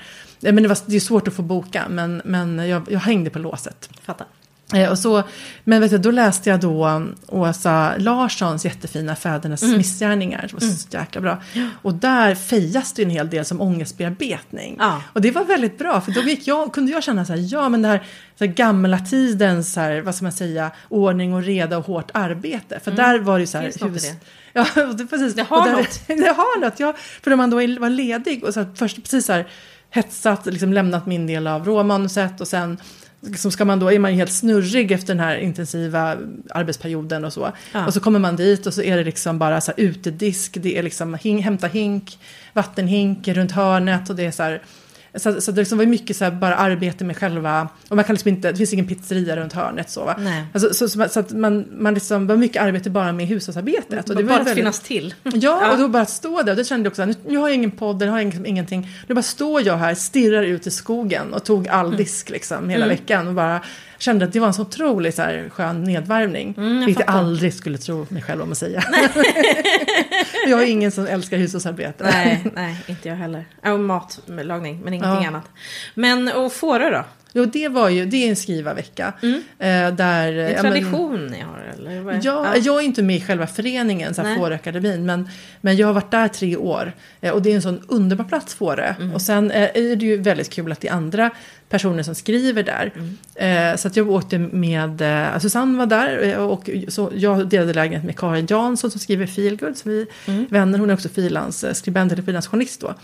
[0.42, 3.30] Eh, Men det, var, det är svårt att få boka, men, men jag, jag hängde
[3.30, 3.90] på låset.
[4.02, 4.26] Fattar.
[4.74, 5.22] Eh, och så,
[5.64, 9.76] men vet du, då läste jag då Åsa Larssons jättefina Fädernas Mm.
[9.76, 10.46] missgärningar.
[10.48, 11.42] som var så jäkla bra.
[11.82, 14.76] Och där fejas det en hel del som ångestbearbetning.
[14.78, 15.02] Ja.
[15.12, 17.68] Och det var väldigt bra, för då gick jag, kunde jag känna så här, ja
[17.68, 18.02] men det här,
[18.38, 22.10] så här gamla tidens, så här, vad ska man säga, ordning och reda och hårt
[22.14, 22.80] arbete.
[22.84, 23.94] För där var det ju så här, Mm.
[23.94, 24.14] Det?
[24.56, 24.66] Ja,
[24.98, 25.34] det, precis.
[25.34, 26.00] Det har där, något.
[26.06, 26.94] det har något, ja.
[27.22, 29.46] För när man då var ledig och så här, först precis så här
[29.90, 32.78] hetsat, liksom lämnat min del av råmanuset och sen
[33.24, 36.16] liksom ska man då, är man ju helt snurrig efter den här intensiva
[36.50, 37.52] arbetsperioden och så.
[37.72, 37.86] Ja.
[37.86, 40.78] Och så kommer man dit och så är det liksom bara så här utedisk, det
[40.78, 42.18] är liksom hämta hink,
[42.52, 44.62] vattenhink runt hörnet och det är så här
[45.16, 48.14] så, så det liksom var mycket så här bara arbete med själva, och man kan
[48.14, 50.16] liksom inte, det finns ingen pizzeria runt hörnet så va.
[50.52, 54.10] Alltså, så, så, så att man, man liksom, var mycket arbete bara med hushållsarbetet.
[54.10, 55.14] Och det var bara att finnas till.
[55.22, 56.52] Ja, och då bara att stå där.
[56.52, 58.46] Och det kände jag också, nu, nu har jag ingen podd, nu har jag liksom
[58.46, 58.88] ingenting.
[59.06, 62.86] Nu bara står jag här, stirrar ut i skogen och tog all disk liksom hela
[62.86, 63.28] veckan.
[63.28, 63.60] Och bara
[63.98, 66.54] kände att det var en så otroligt så här, skön nedvärmning.
[66.56, 68.84] Mm, jag vilket jag aldrig skulle tro mig själv om att säga.
[70.46, 72.04] jag är ingen som älskar hushållsarbete.
[72.04, 73.44] Nej, nej, inte jag heller.
[73.62, 75.28] Och matlagning, men ingenting Ja.
[75.28, 75.48] annat.
[75.94, 77.04] Men och fåror då?
[77.36, 79.12] Jo, det var ju, det är en skrivarvecka.
[79.22, 82.00] Eh, där, Det är ja, en men- tradition ni har, eller?
[82.00, 84.38] vad är- Ja, Jag är inte med i själva föreningen, så här Nej.
[84.38, 85.28] Fåröakademin, men,
[85.60, 86.92] men jag har varit där tre år.
[87.20, 88.94] Eh, Och det är en sån underbar plats, Fårö.
[89.00, 89.14] Mm.
[89.14, 91.30] Och sen eh, är det ju väldigt kul att det är andra
[91.68, 92.92] personer som skriver där.
[93.36, 93.76] Mm.
[93.78, 95.02] Så att jag åkte med,
[95.42, 99.90] Susanne var där och så jag delade lägenhet med Karin Jansson som skriver Feelgood, som
[99.90, 100.46] vi Mm.
[100.50, 100.78] vänner.
[100.78, 102.94] Hon är också frilansskribent eller frilansjournalist då.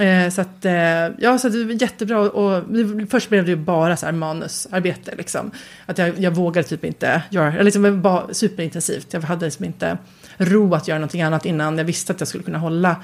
[0.00, 0.72] Eh, Så att, eh,
[1.18, 5.14] ja, så det var jättebra och det- först blev det ju bara så här manusarbete
[5.16, 5.50] liksom.
[5.86, 9.12] Att jag, jag vågade typ inte göra, eller liksom det var bara superintensivt.
[9.12, 9.98] Jag hade liksom inte
[10.36, 12.96] ro att göra någonting annat innan jag visste att jag skulle kunna hålla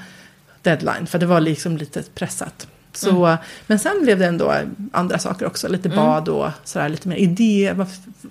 [0.61, 1.05] deadline.
[1.07, 2.67] För det var liksom lite pressat.
[2.93, 4.53] Så, Men sen blev det ändå
[4.91, 7.75] andra saker också, lite bad och sådär, lite mer idé,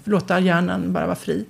[0.04, 1.44] låta hjärnan bara vara fri.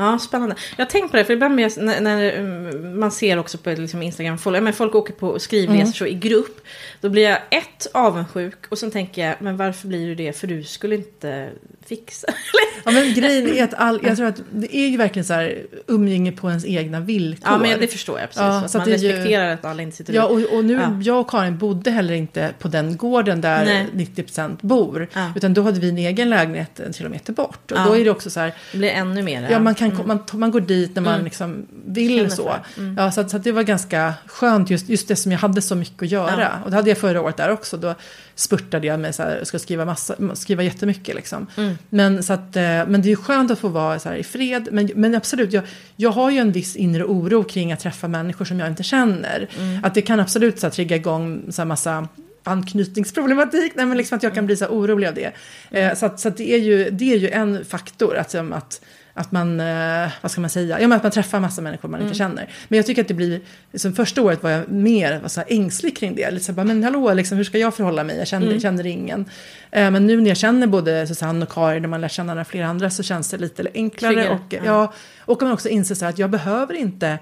[0.00, 0.56] Ja, spännande.
[0.76, 4.02] Jag har tänkt på det, för ibland när, när um, man ser också på liksom
[4.02, 5.92] Instagram, folk, men folk åker på skrivresor Mm.
[5.92, 6.60] så i grupp.
[7.00, 10.32] Då blir jag ett avundsjuk och sen tänker jag, men varför blir du det?
[10.32, 11.48] För du skulle inte
[11.86, 12.26] fixa.
[12.84, 15.58] Ja, men grejen är att all, jag tror att det är ju verkligen så här
[15.86, 17.52] umgänge på ens egna villkor.
[17.52, 18.40] ja, men det förstår jag precis.
[18.40, 20.64] Ja, att man att det är ju- respekterar att alla inte sitter Ja, och, och
[20.64, 21.00] nu, Ja.
[21.02, 23.86] jag och Karin bodde heller inte på den gården där Nej.
[23.92, 25.08] 90% bor.
[25.12, 25.32] Ja.
[25.36, 27.72] Utan då hade vi en egen lägenhet en kilometer bort.
[27.72, 29.48] Och då är det också så här, Det blir ännu mer.
[29.50, 31.24] ja, man, kan, man, man går dit när man Mm.
[31.24, 32.54] liksom vill så.
[32.76, 32.96] Mm.
[32.98, 35.62] Ja, så, att, så att det var ganska skönt, just, just det som jag hade
[35.62, 36.40] så mycket att göra.
[36.42, 36.64] Ja.
[36.64, 37.76] Och det hade jag förra året där också.
[37.76, 37.94] Då
[38.34, 41.14] spurtade jag med så här, ska skriva, massa, skriva jättemycket.
[41.14, 41.46] Liksom.
[41.56, 41.78] Mm.
[41.88, 44.68] Men, så att, eh, men det är skönt att få vara så här i fred.
[44.72, 45.64] Men, men absolut, jag,
[45.96, 49.48] jag har ju en viss inre oro kring att träffa människor som jag inte känner.
[49.58, 49.84] Mm.
[49.84, 52.08] Att det kan absolut så här, trigga igång så här, massa
[52.44, 53.72] anknytningsproblematik.
[53.76, 55.32] Nej, men liksom att jag kan bli så orolig av det.
[55.70, 58.16] Eh, så att, så att det, är ju, det är ju en faktor.
[58.16, 58.80] Att, som att,
[59.18, 62.02] att man, eh, vad ska man säga, ja, men att man träffar massa människor man
[62.02, 62.48] inte känner.
[62.68, 63.40] Men jag tycker att det blir,
[63.72, 66.30] liksom första året var jag mer var så här ängslig kring det.
[66.30, 68.18] Lite så här, bara, men hallå, liksom, hur ska jag förhålla mig?
[68.18, 69.24] Jag känner, känner ingen.
[69.70, 72.44] Eh, men nu när jag känner både Susanne och Karin, när man lär känna några
[72.44, 74.14] flera andra, så känns det lite enklare.
[74.14, 77.18] Tryggare, Och, ja, och man också inser så här att jag behöver inte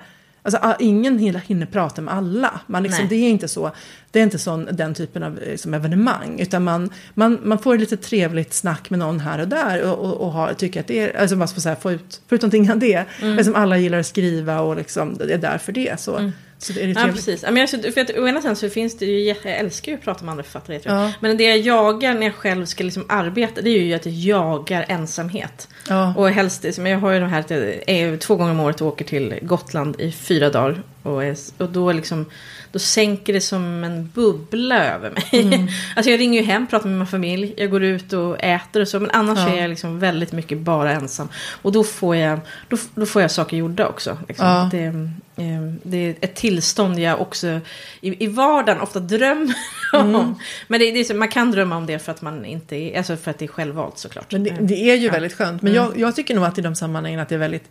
[0.46, 2.60] Alltså, a- ingen hinner, hinner prata med alla.
[2.66, 3.08] Man liksom, Nej.
[3.08, 3.70] det är inte så.
[4.10, 6.40] Det är inte sån, den typen av eh, som evenemang.
[6.40, 9.82] Utan man, man, man får lite trevligt snack med någon här och där.
[9.82, 12.20] Och, och, och har, tycker att det är, alltså man får så här, få ut,
[12.28, 13.04] få ut någonting av det.
[13.22, 13.36] Mm.
[13.36, 16.00] Liksom alla gillar att skriva och liksom, det är där för det.
[16.00, 17.42] Så, så det är det Ja, precis.
[17.42, 19.98] Ja, men jag, för att, å ena sidan så finns det ju, jag älskar ju
[19.98, 20.80] att prata med andra författare.
[20.84, 21.12] Ja.
[21.20, 24.14] Men det jag jagar när jag själv ska liksom arbeta, det är ju att jag
[24.14, 25.68] jagar ensamhet.
[25.88, 26.14] Ja.
[26.16, 29.04] Och helst, jag har ju de här jag är två gånger om året och åker
[29.04, 30.82] till Gotland i fyra dagar.
[31.06, 31.22] Och,
[31.58, 32.26] och då, liksom,
[32.72, 35.28] då sänker det som en bubbla över mig.
[35.32, 35.68] Mm.
[35.96, 38.88] alltså jag ringer ju hem, pratar med min familj, jag går ut och äter och
[38.88, 39.00] så.
[39.00, 39.48] Men annars ja.
[39.48, 41.28] är jag liksom väldigt mycket bara ensam.
[41.62, 44.18] Och då får jag, då, då får jag saker gjorda också.
[44.28, 44.46] Liksom.
[44.46, 44.68] Ja.
[44.72, 44.84] Det,
[45.44, 47.60] eh, det, är ett tillstånd jag också
[48.00, 49.54] i, i vardagen ofta drömmer
[49.92, 50.14] om.
[50.14, 50.34] Mm.
[50.68, 52.98] Men det, det är så, man kan drömma om det för att man inte är,
[52.98, 54.32] alltså för att det är självvalt såklart.
[54.32, 55.12] Men det, det är ju ja.
[55.12, 55.62] väldigt skönt.
[55.62, 55.84] Men mm.
[55.84, 57.70] jag, jag tycker nog att i de sammanhangen att det är väldigt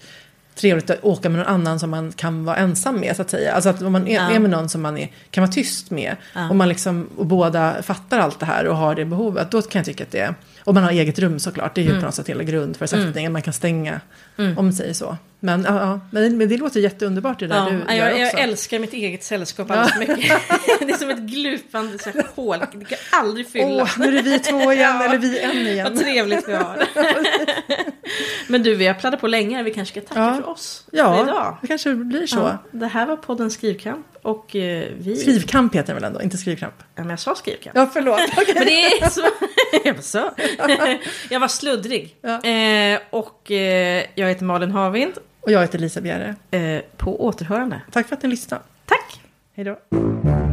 [0.56, 3.53] trevligt att åka med någon annan som man kan vara ensam med så att säga.
[3.53, 4.32] Alltså att om man är, ja.
[4.32, 6.49] är med någon som man är, kan vara tyst med ja.
[6.49, 9.51] och man liksom och båda fattar allt det här och har det behovet.
[9.51, 10.36] Då kan jag tycka att det är,
[10.66, 12.01] och man har eget rum såklart, det är ju mm.
[12.01, 13.18] på något sätt hela grundförutsättningen.
[13.18, 13.34] Mm.
[13.34, 14.01] Man kan stänga
[14.38, 14.57] mm.
[14.57, 15.18] om sig så.
[15.39, 18.80] Men, ja, ja, men, men det låter jätteunderbart det där ja, du jag, jag älskar
[18.80, 20.18] mitt eget sällskap alldeles mycket.
[20.80, 23.84] det är som ett glupande så här, hål, det kan aldrig fylla.
[23.84, 25.93] Åh, nu är det vi två igen, eller vi en igen.
[25.93, 26.88] Vad trevligt vi har.
[28.51, 31.24] men du, vi har pladdat på länge, vi kanske ska tacka för oss ja, för
[31.24, 31.57] idag.
[31.61, 32.57] det kanske blir så.
[32.72, 34.05] det här var podden Skrivkamp.
[34.26, 35.15] Och eh, vi...
[35.15, 36.73] Skrivkamp heter den väl ändå, inte skrivkamp?
[36.80, 37.76] Ja, men jag sa skrivkamp.
[37.76, 38.19] Ja, förlåt.
[38.19, 38.53] Okay.
[38.53, 39.21] men det är så...
[39.84, 40.32] jag, så.
[41.30, 42.15] jag var sluddrig.
[42.21, 42.43] Ja.
[42.43, 45.13] Eh, och eh, jag heter Malin Havind.
[45.41, 46.36] Och jag heter Lisa Bjerre.
[46.51, 47.82] Eh, på återhörande.
[47.91, 48.63] Tack för att ni lyssnade.
[48.86, 49.21] Tack.
[49.55, 50.44] Hej då.